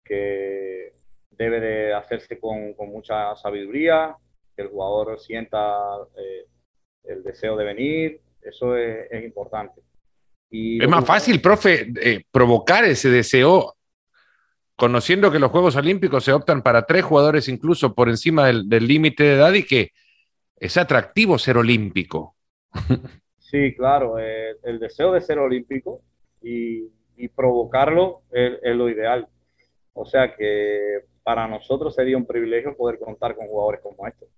que 0.05 0.93
debe 1.37 1.61
de 1.61 1.95
hacerse 1.95 2.39
con, 2.39 2.75
con 2.75 2.89
mucha 2.89 3.35
sabiduría, 3.37 4.17
que 4.57 4.63
el 4.63 4.69
jugador 4.69 5.19
sienta 5.19 5.59
eh, 6.17 6.47
el 7.05 7.23
deseo 7.23 7.57
de 7.57 7.65
venir, 7.65 8.21
eso 8.43 8.77
es, 8.77 9.11
es 9.11 9.25
importante. 9.25 9.83
Y 10.51 10.83
es 10.83 10.89
más 10.89 11.05
fácil, 11.05 11.41
profe, 11.41 11.93
eh, 12.01 12.25
provocar 12.31 12.85
ese 12.85 13.09
deseo, 13.11 13.75
conociendo 14.77 15.31
que 15.31 15.39
los 15.39 15.51
Juegos 15.51 15.77
Olímpicos 15.77 16.25
se 16.25 16.33
optan 16.33 16.63
para 16.63 16.87
tres 16.87 17.05
jugadores 17.05 17.49
incluso 17.49 17.95
por 17.95 18.09
encima 18.09 18.47
del 18.47 18.87
límite 18.87 19.23
de 19.25 19.35
edad 19.35 19.53
y 19.53 19.65
que 19.65 19.91
es 20.57 20.77
atractivo 20.77 21.39
ser 21.39 21.57
olímpico. 21.59 22.37
Sí, 23.39 23.73
claro, 23.77 24.19
eh, 24.19 24.57
el 24.65 24.81
deseo 24.81 25.13
de 25.13 25.21
ser 25.21 25.39
olímpico 25.39 26.01
y, 26.43 26.89
provocarlo 27.37 28.23
es, 28.33 28.75
lo 28.75 28.89
ideal. 28.89 29.29
O 29.93 30.05
sea 30.05 30.35
que 30.35 31.05
para 31.23 31.47
nosotros 31.47 31.95
sería 31.95 32.17
un 32.17 32.27
privilegio 32.27 32.77
poder 32.77 32.99
contar 32.99 33.37
con 33.37 33.47
jugadores 33.47 33.81
como 33.81 34.09
estos 34.09 34.29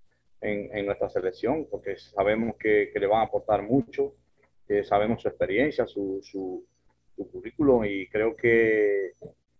en, 0.42 0.84
nuestra 0.84 1.08
selección, 1.08 1.66
porque 1.70 1.96
sabemos 1.96 2.56
que, 2.58 2.92
le 2.94 3.06
van 3.06 3.20
a 3.20 3.24
aportar 3.24 3.62
mucho, 3.62 4.16
que 4.68 4.84
sabemos 4.84 5.22
su 5.22 5.28
experiencia, 5.28 5.86
su 5.86 6.66
currículum 7.16 7.86
y 7.86 8.08
creo 8.08 8.36
que, 8.36 9.12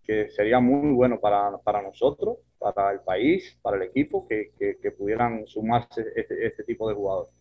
que, 0.06 0.30
sería 0.30 0.60
muy 0.60 0.92
bueno 0.92 1.18
para, 1.20 1.58
para, 1.58 1.82
nosotros, 1.82 2.38
para 2.58 2.92
el 2.92 3.00
país, 3.00 3.58
para 3.62 3.76
el 3.76 3.82
equipo, 3.82 4.26
que, 4.28 4.52
que 4.58 4.90
pudieran 4.92 5.46
sumarse 5.46 6.04
este, 6.14 6.46
este, 6.46 6.64
tipo 6.64 6.88
de 6.88 6.94
jugadores. 6.94 7.32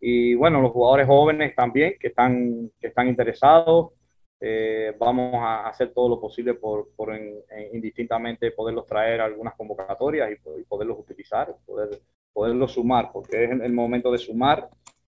Y 0.00 0.34
bueno, 0.34 0.60
los 0.62 0.72
jugadores 0.72 1.06
jóvenes 1.06 1.54
también 1.54 1.94
que 2.00 2.08
están, 2.08 2.70
que 2.80 2.88
están 2.88 3.08
interesados, 3.08 3.92
eh, 4.40 4.94
vamos 4.98 5.34
a 5.36 5.68
hacer 5.68 5.92
todo 5.92 6.08
lo 6.08 6.20
posible 6.20 6.54
por, 6.54 6.88
por 6.96 7.14
en, 7.14 7.34
en, 7.50 7.74
indistintamente 7.76 8.50
poderlos 8.52 8.86
traer 8.86 9.20
a 9.20 9.26
algunas 9.26 9.54
convocatorias 9.54 10.30
y, 10.30 10.60
y, 10.60 10.64
poderlos 10.64 10.98
utilizar, 10.98 11.54
poder, 11.66 12.00
poderlos 12.32 12.72
sumar, 12.72 13.10
porque 13.12 13.44
es 13.44 13.50
el 13.50 13.72
momento 13.72 14.10
de 14.10 14.18
sumar 14.18 14.70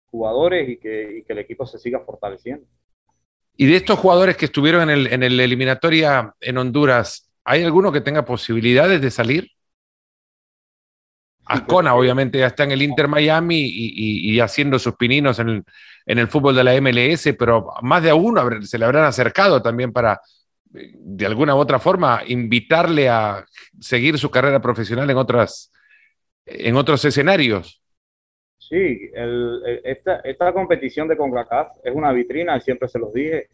jugadores 0.09 0.67
y 0.67 0.77
que, 0.77 1.19
y 1.19 1.23
que 1.23 1.33
el 1.33 1.39
equipo 1.39 1.65
se 1.65 1.77
siga 1.77 1.99
fortaleciendo. 1.99 2.65
Y 3.61 3.65
de 3.65 3.75
estos 3.75 3.99
jugadores 3.99 4.37
que 4.37 4.45
estuvieron 4.45 4.83
en 4.83 4.89
el, 4.89 5.07
en 5.07 5.21
el 5.21 5.37
eliminatoria 5.37 6.33
en 6.39 6.57
Honduras, 6.57 7.29
¿hay 7.43 7.61
alguno 7.61 7.91
que 7.91 7.99
tenga 7.99 8.23
posibilidades 8.23 9.01
de 9.01 9.11
salir? 9.11 9.51
Ascona, 11.43 11.93
obviamente, 11.93 12.39
ya 12.39 12.47
está 12.47 12.63
en 12.63 12.71
el 12.71 12.81
Inter 12.81 13.09
Miami 13.09 13.59
y, 13.59 14.29
y, 14.29 14.31
y 14.31 14.39
haciendo 14.39 14.79
sus 14.79 14.95
pininos 14.95 15.39
en 15.39 15.49
el, 15.49 15.63
en 16.05 16.19
el, 16.19 16.29
fútbol 16.29 16.55
de 16.55 16.63
la 16.63 16.79
MLS, 16.79 17.35
pero 17.37 17.73
más 17.81 18.01
de 18.01 18.11
a 18.11 18.15
uno 18.15 18.61
se 18.61 18.77
le 18.77 18.85
habrán 18.85 19.03
acercado 19.03 19.61
también 19.61 19.91
para, 19.91 20.21
de 20.69 21.25
alguna 21.25 21.53
u 21.53 21.57
otra 21.57 21.79
forma, 21.79 22.21
invitarle 22.27 23.09
a 23.09 23.45
seguir 23.77 24.17
su 24.17 24.31
carrera 24.31 24.61
profesional 24.61 25.09
en, 25.09 25.17
otras, 25.17 25.73
en 26.45 26.77
otros 26.77 27.03
escenarios. 27.03 27.81
Sí, 28.69 29.09
el, 29.13 29.81
esta, 29.83 30.17
esta, 30.17 30.53
competición 30.53 31.07
de 31.07 31.17
CONCACAF 31.17 31.77
es 31.83 31.95
una 31.95 32.11
vitrina, 32.11 32.59
siempre 32.59 32.87
se 32.87 32.99
los 32.99 33.11
dije. 33.11 33.49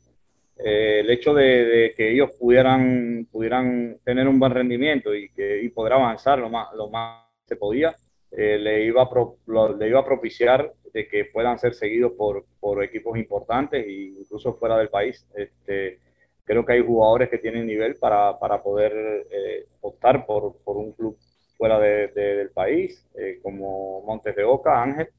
Eh, 0.57 0.99
el 1.01 1.09
hecho 1.09 1.33
de, 1.33 1.93
que 1.95 2.11
ellos 2.11 2.31
pudieran, 2.37 3.25
pudieran 3.31 3.97
tener 4.03 4.27
un 4.27 4.39
buen 4.39 4.51
rendimiento 4.51 5.15
y, 5.15 5.29
que, 5.29 5.61
y 5.61 5.69
poder 5.69 5.93
avanzar 5.93 6.39
lo 6.39 6.49
más, 6.49 6.73
lo 6.75 6.89
más 6.89 7.25
se 7.45 7.55
podía, 7.55 7.95
eh, 8.31 8.57
le, 8.57 8.83
iba 8.83 9.03
a 9.03 9.09
pro, 9.09 9.37
le 9.79 9.87
iba 9.87 10.01
a 10.01 10.05
propiciar 10.05 10.73
de 10.93 11.07
que 11.07 11.25
puedan 11.25 11.57
ser 11.59 11.73
seguidos 11.73 12.11
por, 12.13 12.45
por 12.59 12.83
equipos 12.83 13.17
importantes 13.17 13.85
e 13.85 13.91
incluso 14.19 14.55
fuera 14.55 14.77
del 14.77 14.89
país. 14.89 15.25
Este, 15.33 15.99
creo 16.43 16.65
que 16.65 16.73
hay 16.73 16.85
jugadores 16.85 17.29
que 17.29 17.37
tienen 17.37 17.65
nivel 17.65 17.95
para, 17.95 18.37
para 18.37 18.61
poder 18.61 18.93
eh, 19.29 19.65
optar 19.81 20.25
por, 20.25 20.57
por, 20.63 20.75
un 20.77 20.91
club 20.91 21.17
fuera 21.57 21.79
de, 21.79 22.07
del 22.09 22.49
país, 22.51 23.05
eh, 23.15 23.39
como 23.41 24.01
Montes 24.01 24.35
de 24.35 24.43
Oca, 24.43 24.81
Ángel, 24.81 25.09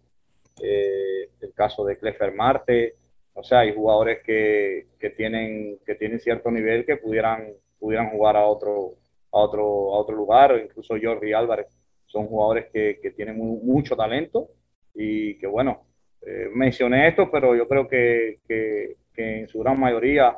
eh, 0.62 1.30
el 1.40 1.52
caso 1.52 1.84
de 1.84 1.98
Clefer 1.98 2.34
Marte, 2.34 2.94
o 3.34 3.42
sea, 3.42 3.60
hay 3.60 3.74
jugadores 3.74 4.22
que, 4.24 4.86
que, 4.98 5.10
tienen, 5.10 5.78
que 5.84 5.94
tienen 5.94 6.20
cierto 6.20 6.50
nivel 6.50 6.86
que 6.86 6.96
pudieran, 6.96 7.52
pudieran 7.78 8.10
jugar 8.10 8.36
a 8.36 8.46
otro, 8.46 8.94
a 9.32 9.38
otro, 9.38 9.94
a 9.94 9.98
otro 9.98 10.16
lugar, 10.16 10.58
incluso 10.62 10.94
Jordi 11.00 11.32
Álvarez, 11.32 11.66
son 12.06 12.26
jugadores 12.26 12.66
que, 12.72 12.98
que 13.02 13.10
tienen 13.10 13.36
mucho 13.36 13.96
talento 13.96 14.48
y 14.94 15.36
que 15.38 15.46
bueno, 15.46 15.82
mencioné 16.54 17.08
esto, 17.08 17.30
pero 17.30 17.54
yo 17.54 17.68
creo 17.68 17.86
que, 17.86 18.38
que, 18.48 18.96
que 19.14 19.40
en 19.40 19.48
su 19.48 19.58
gran 19.60 19.78
mayoría 19.78 20.36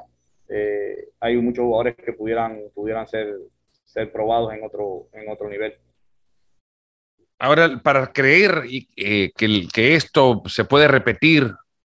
eh, 0.49 1.09
hay 1.21 1.37
muchos 1.37 1.65
jugadores 1.65 1.97
que 1.97 2.13
pudieran, 2.13 2.61
pudieran 2.75 3.07
ser, 3.07 3.37
ser 3.85 4.11
probados 4.11 4.53
en 4.55 4.65
otro, 4.65 5.09
en 5.13 5.29
otro 5.29 5.49
nivel. 5.49 5.75
Ahora, 7.39 7.81
para 7.83 8.13
creer 8.13 8.65
eh, 8.97 9.31
que, 9.37 9.69
que 9.73 9.95
esto 9.95 10.43
se 10.47 10.65
puede 10.65 10.89
repetir, 10.89 11.55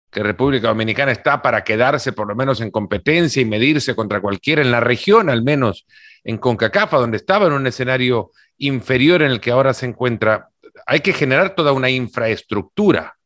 que 0.10 0.24
República 0.24 0.70
Dominicana 0.70 1.12
está 1.12 1.42
para 1.42 1.64
quedarse 1.64 2.14
por 2.14 2.28
lo 2.28 2.36
menos 2.36 2.62
en 2.62 2.72
competencia 2.72 3.42
y 3.42 3.46
medirse 3.46 3.96
contra 3.96 4.22
cualquiera 4.22 4.62
en 4.62 4.72
la 4.72 4.80
región, 4.80 5.30
al 5.30 5.44
menos 5.44 5.86
en 6.24 6.38
Concacafa, 6.38 6.98
donde 6.98 7.18
estaba 7.18 7.48
en 7.48 7.54
un 7.54 7.68
escenario 7.68 8.32
inferior 8.58 9.22
en 9.22 9.32
el 9.32 9.42
que 9.42 9.52
ahora 9.52 9.74
se 9.74 9.88
encuentra, 9.88 10.50
hay 10.86 11.02
que 11.02 11.14
generar 11.14 11.56
toda 11.56 11.74
una 11.74 11.90
infraestructura 11.90 13.18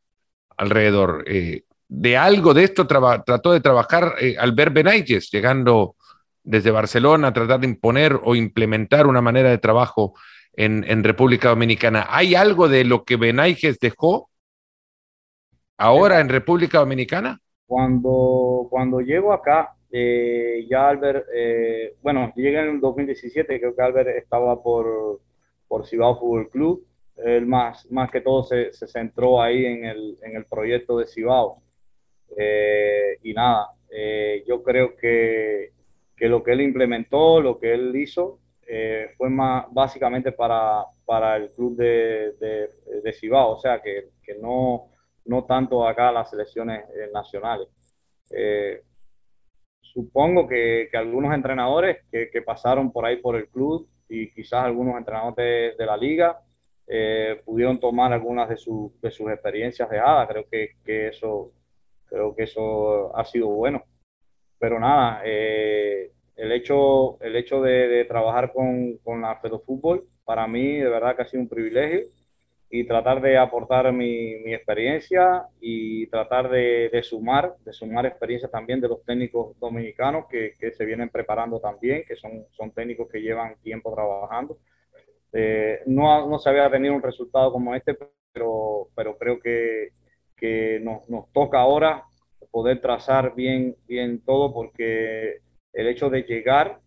alrededor. 0.56 1.24
Eh, 1.28 1.64
de 1.88 2.18
algo 2.18 2.54
de 2.54 2.64
esto 2.64 2.88
trató 2.88 3.52
de 3.52 3.62
trabajar 3.62 4.16
eh, 4.20 4.36
Albert 4.40 4.74
Benayes, 4.74 5.30
llegando 5.32 5.96
desde 6.44 6.72
Barcelona 6.72 7.28
a 7.28 7.34
tratar 7.34 7.60
de 7.60 7.68
imponer 7.68 8.20
o 8.24 8.36
implementar 8.36 9.06
una 9.06 9.22
manera 9.22 9.50
de 9.50 9.58
trabajo 9.58 10.14
en, 10.58 11.04
República 11.04 11.50
Dominicana. 11.50 12.08
¿Hay 12.10 12.36
algo 12.36 12.68
de 12.68 12.84
lo 12.84 13.04
que 13.04 13.16
Benayes 13.16 13.80
dejó 13.80 14.30
ahora 15.78 16.20
en 16.20 16.30
República 16.30 16.80
Dominicana? 16.80 17.40
Cuando, 17.68 18.68
cuando 18.70 19.00
llego 19.00 19.32
acá, 19.32 19.76
eh, 19.92 20.66
ya 20.70 20.90
Albert, 20.90 21.28
eh, 21.34 21.96
bueno, 22.02 22.34
llegué 22.36 22.60
en 22.60 22.76
el 22.76 22.80
2017, 22.80 23.60
creo 23.60 23.76
que 23.76 23.82
Albert 23.82 24.10
estaba 24.18 24.62
por, 24.62 25.22
por 25.68 25.86
Cibao 25.86 26.20
Fútbol 26.20 26.50
Club. 26.50 26.86
Él 27.18 27.46
más, 27.46 27.90
más 27.92 28.12
que 28.12 28.22
todo 28.22 28.44
se, 28.44 28.74
se 28.74 28.88
centró 28.88 29.42
ahí 29.42 29.66
en 29.66 29.86
el, 29.86 30.18
en 30.22 30.36
el 30.36 30.46
proyecto 30.46 30.98
de 30.98 31.08
Cibao. 31.08 31.62
Eh, 32.36 33.18
y 33.24 33.34
nada, 33.34 33.70
eh, 33.90 34.44
yo 34.48 34.64
creo 34.64 34.96
que, 34.96 35.72
que, 36.16 36.28
lo 36.28 36.44
que 36.44 36.52
él 36.52 36.62
implementó, 36.62 37.42
lo 37.42 37.60
que 37.60 37.74
él 37.74 37.96
hizo, 37.96 38.40
eh, 38.68 39.12
fue 39.18 39.30
más 39.30 39.66
básicamente 39.72 40.32
para, 40.32 40.86
para 41.06 41.38
el 41.38 41.52
club 41.52 41.78
de, 41.78 42.34
de, 42.40 42.70
de 43.04 43.14
Cibao, 43.14 43.54
o 43.54 43.60
sea, 43.60 43.82
que, 43.82 44.10
que, 44.24 44.36
no, 44.36 44.92
no 45.26 45.46
tanto 45.46 45.88
acá 45.88 46.12
las 46.12 46.30
selecciones 46.30 46.84
nacionales. 47.14 47.68
supongo 49.82 50.48
que, 50.48 50.90
que, 50.92 50.98
algunos 50.98 51.34
entrenadores 51.34 52.06
que, 52.12 52.30
que, 52.30 52.42
pasaron 52.42 52.92
por 52.92 53.06
ahí 53.06 53.18
por 53.18 53.36
el 53.36 53.48
club 53.50 53.88
y 54.10 54.32
quizás 54.34 54.64
algunos 54.64 54.98
entrenadores 54.98 55.78
de, 55.78 55.86
la 55.86 55.98
liga 55.98 56.40
pudieron 57.46 57.80
tomar 57.80 58.14
algunas 58.14 58.50
de, 58.50 58.56
de 58.56 59.12
sus 59.12 59.32
experiencias 59.32 59.90
de 59.90 60.00
ADA. 60.00 60.28
Creo 60.28 60.46
que 60.50 61.08
eso 61.08 61.52
Creo 62.08 62.36
que 62.36 62.44
eso 62.44 63.16
ha 63.16 63.26
sido 63.26 63.48
bueno. 63.48 63.84
Pero 64.60 64.80
nada, 64.80 65.22
eh, 65.26 66.12
el 66.38 66.52
hecho, 66.52 67.22
el 67.22 67.36
hecho 67.36 67.62
de, 67.62 68.06
trabajar 68.06 68.54
con, 68.54 68.98
con 69.00 69.22
la 69.22 69.40
Fútbol, 69.66 70.08
para 70.24 70.48
mí 70.48 70.78
de 70.78 70.90
verdad 70.90 71.16
que 71.16 71.24
ha 71.24 71.28
sido 71.28 71.44
un 71.44 71.50
privilegio 71.50 72.02
y 72.70 72.86
tratar 72.86 73.22
de 73.22 73.38
aportar 73.38 73.92
mi, 73.94 74.36
mi 74.44 74.54
experiencia 74.54 75.44
y 75.60 76.08
tratar 76.08 76.50
de, 76.50 76.90
de, 76.92 77.04
sumar, 77.04 77.56
de 77.64 77.74
sumar 77.74 78.06
experiencia 78.06 78.50
también 78.50 78.82
de 78.82 78.90
los 78.90 79.04
técnicos 79.04 79.58
dominicanos 79.60 80.26
que, 80.30 80.54
que, 80.60 80.72
se 80.72 80.86
vienen 80.86 81.10
preparando 81.10 81.60
también, 81.60 82.04
que 82.08 82.16
son, 82.16 82.46
son 82.52 82.72
técnicos 82.72 83.08
que 83.10 83.22
llevan 83.22 83.56
tiempo 83.62 83.94
trabajando. 83.94 84.58
Eh, 85.34 85.82
no, 85.86 86.30
no 86.30 86.40
se 86.40 86.50
había 86.50 86.70
tenido 86.70 86.94
un 86.94 87.02
resultado 87.02 87.52
como 87.52 87.74
este, 87.76 87.98
pero, 88.34 88.90
pero 88.96 89.18
creo 89.18 89.40
que 89.40 89.92
que 90.38 90.80
nos, 90.82 91.10
nos 91.10 91.32
toca 91.34 91.60
ahora 91.60 92.04
poder 92.52 92.80
trazar 92.80 93.36
bien, 93.36 93.76
bien 93.88 94.22
todo, 94.24 94.54
porque 94.54 95.40
el 95.78 95.88
hecho 95.88 96.10
de 96.10 96.24
llegar 96.24 96.80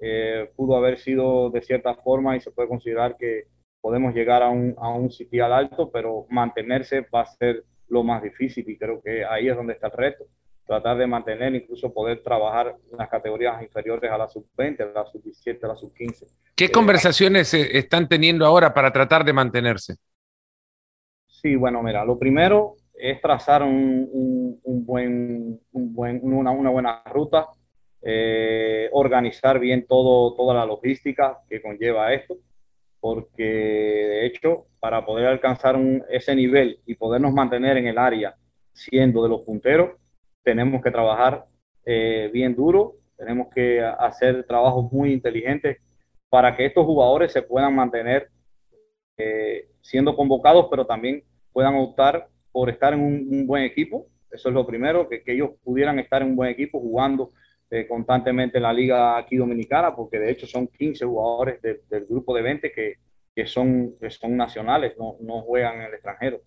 eh, 0.00 0.50
pudo 0.56 0.76
haber 0.76 0.98
sido 0.98 1.50
de 1.50 1.62
cierta 1.62 1.94
forma 1.94 2.36
y 2.36 2.40
se 2.40 2.50
puede 2.50 2.68
considerar 2.68 3.16
que 3.16 3.44
podemos 3.80 4.12
llegar 4.12 4.42
a 4.42 4.48
un, 4.48 4.74
a 4.76 4.88
un 4.88 5.10
sitial 5.10 5.52
alto, 5.52 5.90
pero 5.90 6.26
mantenerse 6.28 7.06
va 7.14 7.22
a 7.22 7.26
ser 7.26 7.64
lo 7.88 8.02
más 8.02 8.22
difícil 8.22 8.68
y 8.68 8.76
creo 8.76 9.00
que 9.00 9.24
ahí 9.24 9.48
es 9.48 9.56
donde 9.56 9.74
está 9.74 9.86
el 9.86 9.92
reto. 9.92 10.24
Tratar 10.66 10.98
de 10.98 11.06
mantener, 11.06 11.54
incluso 11.54 11.94
poder 11.94 12.22
trabajar 12.22 12.76
en 12.90 12.98
las 12.98 13.08
categorías 13.08 13.62
inferiores 13.62 14.10
a 14.10 14.18
la 14.18 14.28
sub-20, 14.28 14.80
a 14.80 14.92
la 14.92 15.06
sub-17, 15.06 15.64
a 15.64 15.68
la 15.68 15.76
sub-15. 15.76 16.26
¿Qué 16.56 16.64
eh, 16.66 16.70
conversaciones 16.72 17.54
están 17.54 18.08
teniendo 18.08 18.44
ahora 18.44 18.74
para 18.74 18.92
tratar 18.92 19.24
de 19.24 19.32
mantenerse? 19.32 19.94
Sí, 21.26 21.54
bueno, 21.54 21.82
mira, 21.84 22.04
lo 22.04 22.18
primero 22.18 22.74
es 22.98 23.20
trazar 23.20 23.62
un, 23.62 24.60
buen, 24.64 25.60
un 25.72 25.94
buen, 25.94 26.20
una, 26.22 26.50
una, 26.50 26.70
buena 26.70 27.02
ruta, 27.06 27.46
eh, 28.02 28.88
organizar 28.92 29.58
bien 29.58 29.86
toda 29.86 30.54
la 30.54 30.66
logística 30.66 31.38
que 31.48 31.60
conlleva 31.60 32.12
esto, 32.12 32.36
porque 33.00 33.44
de 33.44 34.26
hecho, 34.26 34.66
para 34.80 35.04
poder 35.04 35.26
alcanzar 35.26 35.78
ese 36.08 36.34
nivel 36.34 36.80
y 36.86 36.94
podernos 36.94 37.32
mantener 37.32 37.76
en 37.76 37.86
el 37.86 37.98
área 37.98 38.34
siendo 38.72 39.22
de 39.22 39.28
los 39.28 39.42
punteros, 39.42 39.92
tenemos 40.42 40.82
que 40.82 40.90
trabajar 40.90 41.44
eh, 41.84 42.30
bien 42.32 42.54
duro, 42.54 42.94
tenemos 43.16 43.48
que 43.52 43.82
hacer 43.82 44.44
trabajos 44.44 44.92
muy 44.92 45.12
inteligentes 45.12 45.78
para 46.28 46.56
que 46.56 46.66
estos 46.66 46.84
jugadores 46.84 47.32
se 47.32 47.42
puedan 47.42 47.74
mantener 47.74 48.28
eh, 49.16 49.68
siendo 49.80 50.14
convocados, 50.14 50.66
pero 50.70 50.86
también 50.86 51.24
puedan 51.52 51.74
optar 51.74 52.28
por 52.52 52.70
estar 52.70 52.92
en 52.92 53.00
un, 53.00 53.46
buen 53.46 53.64
equipo. 53.64 54.06
Eso 54.30 54.48
es 54.48 54.54
lo 54.54 54.66
primero, 54.66 55.08
que, 55.08 55.22
ellos 55.26 55.50
pudieran 55.64 55.98
estar 55.98 56.22
en 56.22 56.28
un 56.28 56.36
buen 56.36 56.50
equipo 56.50 56.78
jugando 56.78 57.32
eh, 57.70 57.86
constantemente 57.86 58.58
en 58.58 58.62
la 58.62 58.72
liga 58.72 59.16
aquí 59.16 59.36
dominicana, 59.36 59.94
porque 59.94 60.18
de 60.18 60.30
hecho 60.30 60.46
son 60.46 60.68
15 60.68 61.04
jugadores 61.04 61.60
del 61.62 62.06
grupo 62.06 62.34
de 62.34 62.42
20 62.42 62.72
que, 62.72 62.94
que, 63.34 63.46
son, 63.46 63.94
que 64.00 64.10
son 64.10 64.36
nacionales, 64.36 64.94
no, 64.98 65.16
no 65.20 65.42
juegan 65.42 65.76
en 65.76 65.82
el 65.82 65.94
extranjero. 65.94 66.40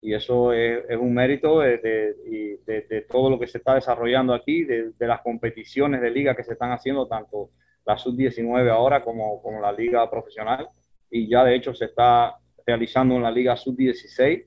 Y 0.00 0.14
eso 0.14 0.52
es, 0.52 0.84
es 0.88 0.96
un 0.96 1.14
mérito 1.14 1.60
de, 1.60 1.78
de, 1.78 2.82
de, 2.88 3.00
todo 3.02 3.30
lo 3.30 3.38
que 3.38 3.46
se 3.46 3.58
está 3.58 3.74
desarrollando 3.74 4.34
aquí, 4.34 4.64
de, 4.64 4.92
las 4.98 5.20
competiciones 5.20 6.00
de 6.00 6.10
liga 6.10 6.34
que 6.34 6.42
se 6.42 6.54
están 6.54 6.72
haciendo, 6.72 7.06
tanto 7.06 7.50
la 7.84 7.96
sub-19 7.96 8.68
ahora 8.68 9.04
como, 9.04 9.40
como 9.42 9.60
la 9.60 9.70
liga 9.70 10.10
profesional. 10.10 10.68
Y 11.08 11.28
ya 11.28 11.44
de 11.44 11.54
hecho 11.54 11.72
se 11.72 11.84
está 11.84 12.36
realizando 12.66 13.14
en 13.16 13.22
la 13.22 13.30
Liga 13.30 13.56
Sub-16, 13.56 14.46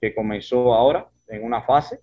que 0.00 0.14
comenzó 0.14 0.74
ahora 0.74 1.08
en 1.28 1.44
una 1.44 1.62
fase. 1.62 2.00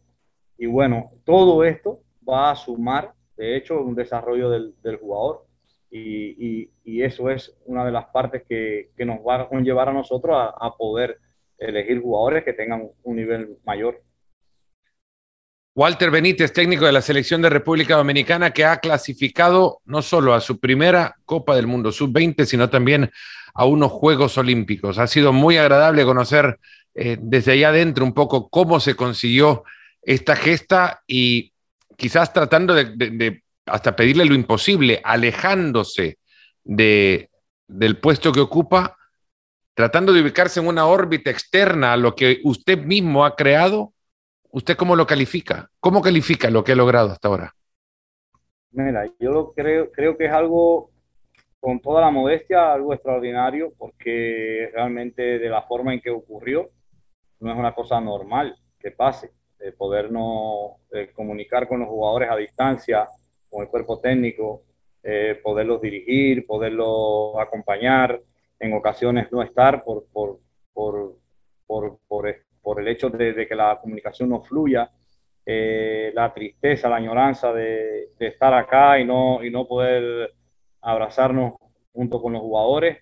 Y 0.58 0.66
bueno, 0.66 1.12
todo 1.26 1.64
esto 1.64 2.02
va 2.28 2.52
a 2.52 2.56
sumar, 2.56 3.14
de 3.40 3.56
hecho, 3.56 3.82
un 3.82 3.96
desarrollo 3.96 4.50
del, 4.50 4.98
jugador. 5.00 5.46
Y, 5.90 6.70
eso 7.02 7.30
es 7.30 7.56
una 7.66 7.86
de 7.86 7.92
las 7.92 8.08
partes 8.08 8.44
que, 8.48 8.92
nos 9.06 9.20
va 9.20 9.48
a 9.50 9.62
llevar 9.62 9.88
a 9.88 9.94
nosotros 9.94 10.36
a, 10.36 10.48
a 10.50 10.76
poder 10.76 11.18
elegir 11.58 12.02
jugadores 12.02 12.44
que 12.44 12.54
tengan 12.54 12.90
un 13.04 13.16
nivel 13.16 13.58
mayor. 13.66 14.02
Walter 15.74 16.12
Benítez, 16.12 16.52
técnico 16.52 16.86
de 16.86 16.92
la 16.92 17.02
selección 17.02 17.42
de 17.42 17.50
República 17.50 17.96
Dominicana, 17.96 18.52
que 18.52 18.66
ha 18.66 18.78
clasificado 18.80 19.80
no 19.86 20.02
solo 20.02 20.34
a 20.34 20.42
su 20.42 20.60
primera 20.60 21.16
Copa 21.24 21.56
del 21.56 21.68
Mundo 21.68 21.94
Sub-20, 21.94 22.44
sino 22.44 22.70
también 22.70 23.10
a 23.54 23.66
unos 23.66 23.92
Juegos 23.94 24.38
Olímpicos. 24.38 24.98
Ha 24.98 25.08
sido 25.08 25.32
muy 25.32 25.56
agradable 25.56 26.04
conocer 26.04 26.60
eh, 26.94 27.18
desde 27.22 27.54
allá 27.54 27.70
adentro 27.70 28.04
un 28.04 28.14
poco 28.14 28.50
cómo 28.50 28.82
se 28.82 28.96
consiguió 28.96 29.64
esta 30.02 30.36
gesta 30.36 31.02
y 31.08 31.54
quizás 32.00 32.34
tratando 32.34 32.74
de, 32.74 33.44
hasta 33.68 33.96
pedirle 33.96 34.26
lo 34.26 34.34
imposible, 34.34 35.00
alejándose 35.04 36.18
de, 36.64 37.30
del 37.68 38.00
puesto 38.00 38.32
que 38.32 38.40
ocupa, 38.40 38.98
tratando 39.76 40.14
de 40.14 40.22
ubicarse 40.22 40.60
en 40.60 40.68
una 40.68 40.88
órbita 40.88 41.30
externa 41.30 41.94
a 41.94 41.98
lo 41.98 42.16
que 42.16 42.40
usted 42.44 42.80
mismo 42.80 43.24
ha 43.26 43.36
creado 43.36 43.94
¿Usted 44.52 44.76
cómo 44.76 44.96
lo 44.96 45.06
califica? 45.06 45.70
¿Cómo 45.80 46.02
califica 46.02 46.50
lo 46.50 46.64
que 46.64 46.72
ha 46.72 46.76
logrado 46.76 47.12
hasta 47.12 47.28
ahora? 47.28 47.54
Mira, 48.72 49.06
yo 49.20 49.32
lo 49.32 49.54
creo, 49.54 49.92
creo 49.92 50.18
que 50.18 50.26
es 50.26 50.32
algo, 50.32 50.90
con 51.60 51.80
toda 51.80 52.02
la 52.02 52.10
modestia, 52.10 52.74
algo 52.74 52.94
extraordinario, 52.94 53.74
porque 53.78 54.72
realmente 54.74 55.38
de 55.38 55.50
la 55.50 55.62
forma 55.64 55.94
en 55.94 56.02
que 56.02 56.10
ocurrió, 56.10 56.70
no 57.40 57.52
es 57.52 57.58
una 57.58 57.76
cosa 57.76 58.02
normal 58.02 58.58
que 58.80 58.92
pase, 58.92 59.32
eh, 59.60 59.74
podernos 59.74 60.78
eh, 60.92 61.12
comunicar 61.14 61.68
con 61.68 61.82
los 61.82 61.90
jugadores 61.90 62.30
a 62.32 62.38
distancia, 62.38 63.08
con 63.50 63.64
el 63.64 63.68
cuerpo 63.68 64.00
técnico, 64.00 64.64
eh, 65.04 65.40
poderlos 65.44 65.82
dirigir, 65.82 66.46
poderlos 66.46 67.38
acompañar, 67.38 68.22
en 68.60 68.74
ocasiones 68.74 69.32
no 69.32 69.42
estar 69.42 69.84
por, 69.84 70.06
por, 70.12 70.40
por, 70.74 71.18
por, 71.68 72.00
por 72.62 72.80
el 72.82 72.88
hecho 72.88 73.10
de, 73.10 73.48
que 73.48 73.56
la 73.56 73.80
comunicación 73.82 74.30
no 74.30 74.42
fluya, 74.42 74.90
la 75.46 76.32
tristeza, 76.34 76.90
la 76.90 76.98
añoranza 76.98 77.52
de, 77.52 78.10
de, 78.20 78.28
estar 78.28 78.54
acá 78.54 79.00
y 79.00 79.06
no, 79.06 79.44
y 79.44 79.50
no 79.50 79.68
poder 79.68 80.32
abrazarnos 80.82 81.54
junto 81.92 82.22
con 82.22 82.34
los 82.34 82.42
jugadores, 82.42 83.00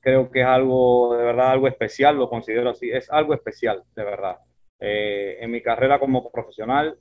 creo 0.00 0.30
que 0.30 0.40
es 0.40 0.46
algo, 0.46 1.16
de 1.16 1.24
verdad, 1.24 1.50
algo 1.50 1.66
especial, 1.66 2.16
lo 2.16 2.28
considero 2.28 2.70
así, 2.70 2.90
es 2.90 3.10
algo 3.10 3.34
especial, 3.34 3.82
de 3.96 4.04
verdad. 4.04 4.38
Eh, 4.86 5.38
en 5.40 5.50
mi 5.50 5.62
carrera 5.62 5.98
como 5.98 6.30
profesional, 6.30 6.94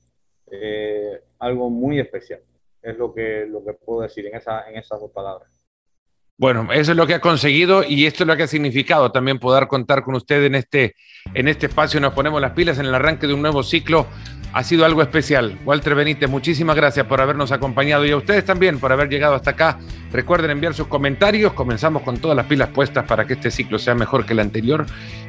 eh, 0.50 1.20
algo 1.40 1.70
muy 1.70 2.00
especial. 2.00 2.40
Es 2.82 2.98
lo 2.98 3.14
que, 3.14 3.46
lo 3.46 3.62
que 3.66 3.74
puedo 3.74 4.04
decir 4.04 4.26
en, 4.26 4.36
esa, 4.36 4.70
en 4.70 4.78
esas 4.78 5.02
dos 5.02 5.12
palabras. 5.12 5.50
Bueno, 6.38 6.72
eso 6.72 6.92
es 6.92 6.98
lo 6.98 7.06
que 7.06 7.16
ha 7.16 7.20
conseguido 7.20 7.84
y 7.84 8.06
esto 8.06 8.24
es 8.24 8.28
lo 8.28 8.38
que 8.38 8.44
ha 8.44 8.48
significado 8.48 9.12
también 9.12 9.38
poder 9.38 9.68
contar 9.68 10.02
con 10.02 10.16
usted 10.16 10.46
en 10.46 10.56
este, 10.56 10.96
en 11.34 11.50
este 11.50 11.66
espacio. 11.66 12.00
Nos 12.00 12.14
ponemos 12.14 12.40
las 12.40 12.54
pilas 12.54 12.80
en 12.80 12.86
el 12.86 12.96
arranque 12.96 13.28
de 13.28 13.34
un 13.34 13.42
nuevo 13.42 13.64
ciclo 13.64 14.08
ha 14.54 14.64
sido 14.64 14.86
algo 14.86 15.02
especial. 15.02 15.58
Walter 15.66 15.96
Benítez, 15.96 16.30
muchísimas 16.30 16.76
gracias 16.76 17.06
por 17.08 17.20
habernos 17.20 17.52
acompañado 17.52 18.06
y 18.06 18.12
a 18.12 18.18
ustedes 18.18 18.46
también 18.46 18.80
por 18.80 18.92
haber 18.92 19.10
llegado 19.10 19.34
hasta 19.34 19.52
acá. 19.52 19.80
Recuerden 20.12 20.52
enviar 20.52 20.76
sus 20.76 20.88
comentarios. 20.88 21.54
Comenzamos 21.54 22.04
con 22.04 22.18
todas 22.18 22.38
las 22.38 22.46
pilas 22.46 22.70
puestas 22.70 23.06
para 23.06 23.26
que 23.26 23.34
este 23.34 23.50
ciclo 23.50 23.80
sea 23.80 23.96
mejor 23.96 24.26
que 24.26 24.34
el 24.34 24.40
anterior 24.40 24.86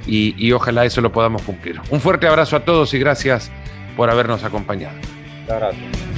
y, 0.07 0.53
ojalá 0.53 0.85
eso 0.85 1.01
lo 1.01 1.11
podamos 1.11 1.43
cumplir. 1.43 1.81
Un 1.91 2.01
fuerte 2.01 2.27
abrazo 2.27 2.57
a 2.57 2.61
todos 2.61 2.93
y 2.93 2.99
gracias 2.99 3.51
por 3.97 4.11
habernos 4.11 4.45
acompañado. 4.45 4.97
Gracias. 5.49 6.14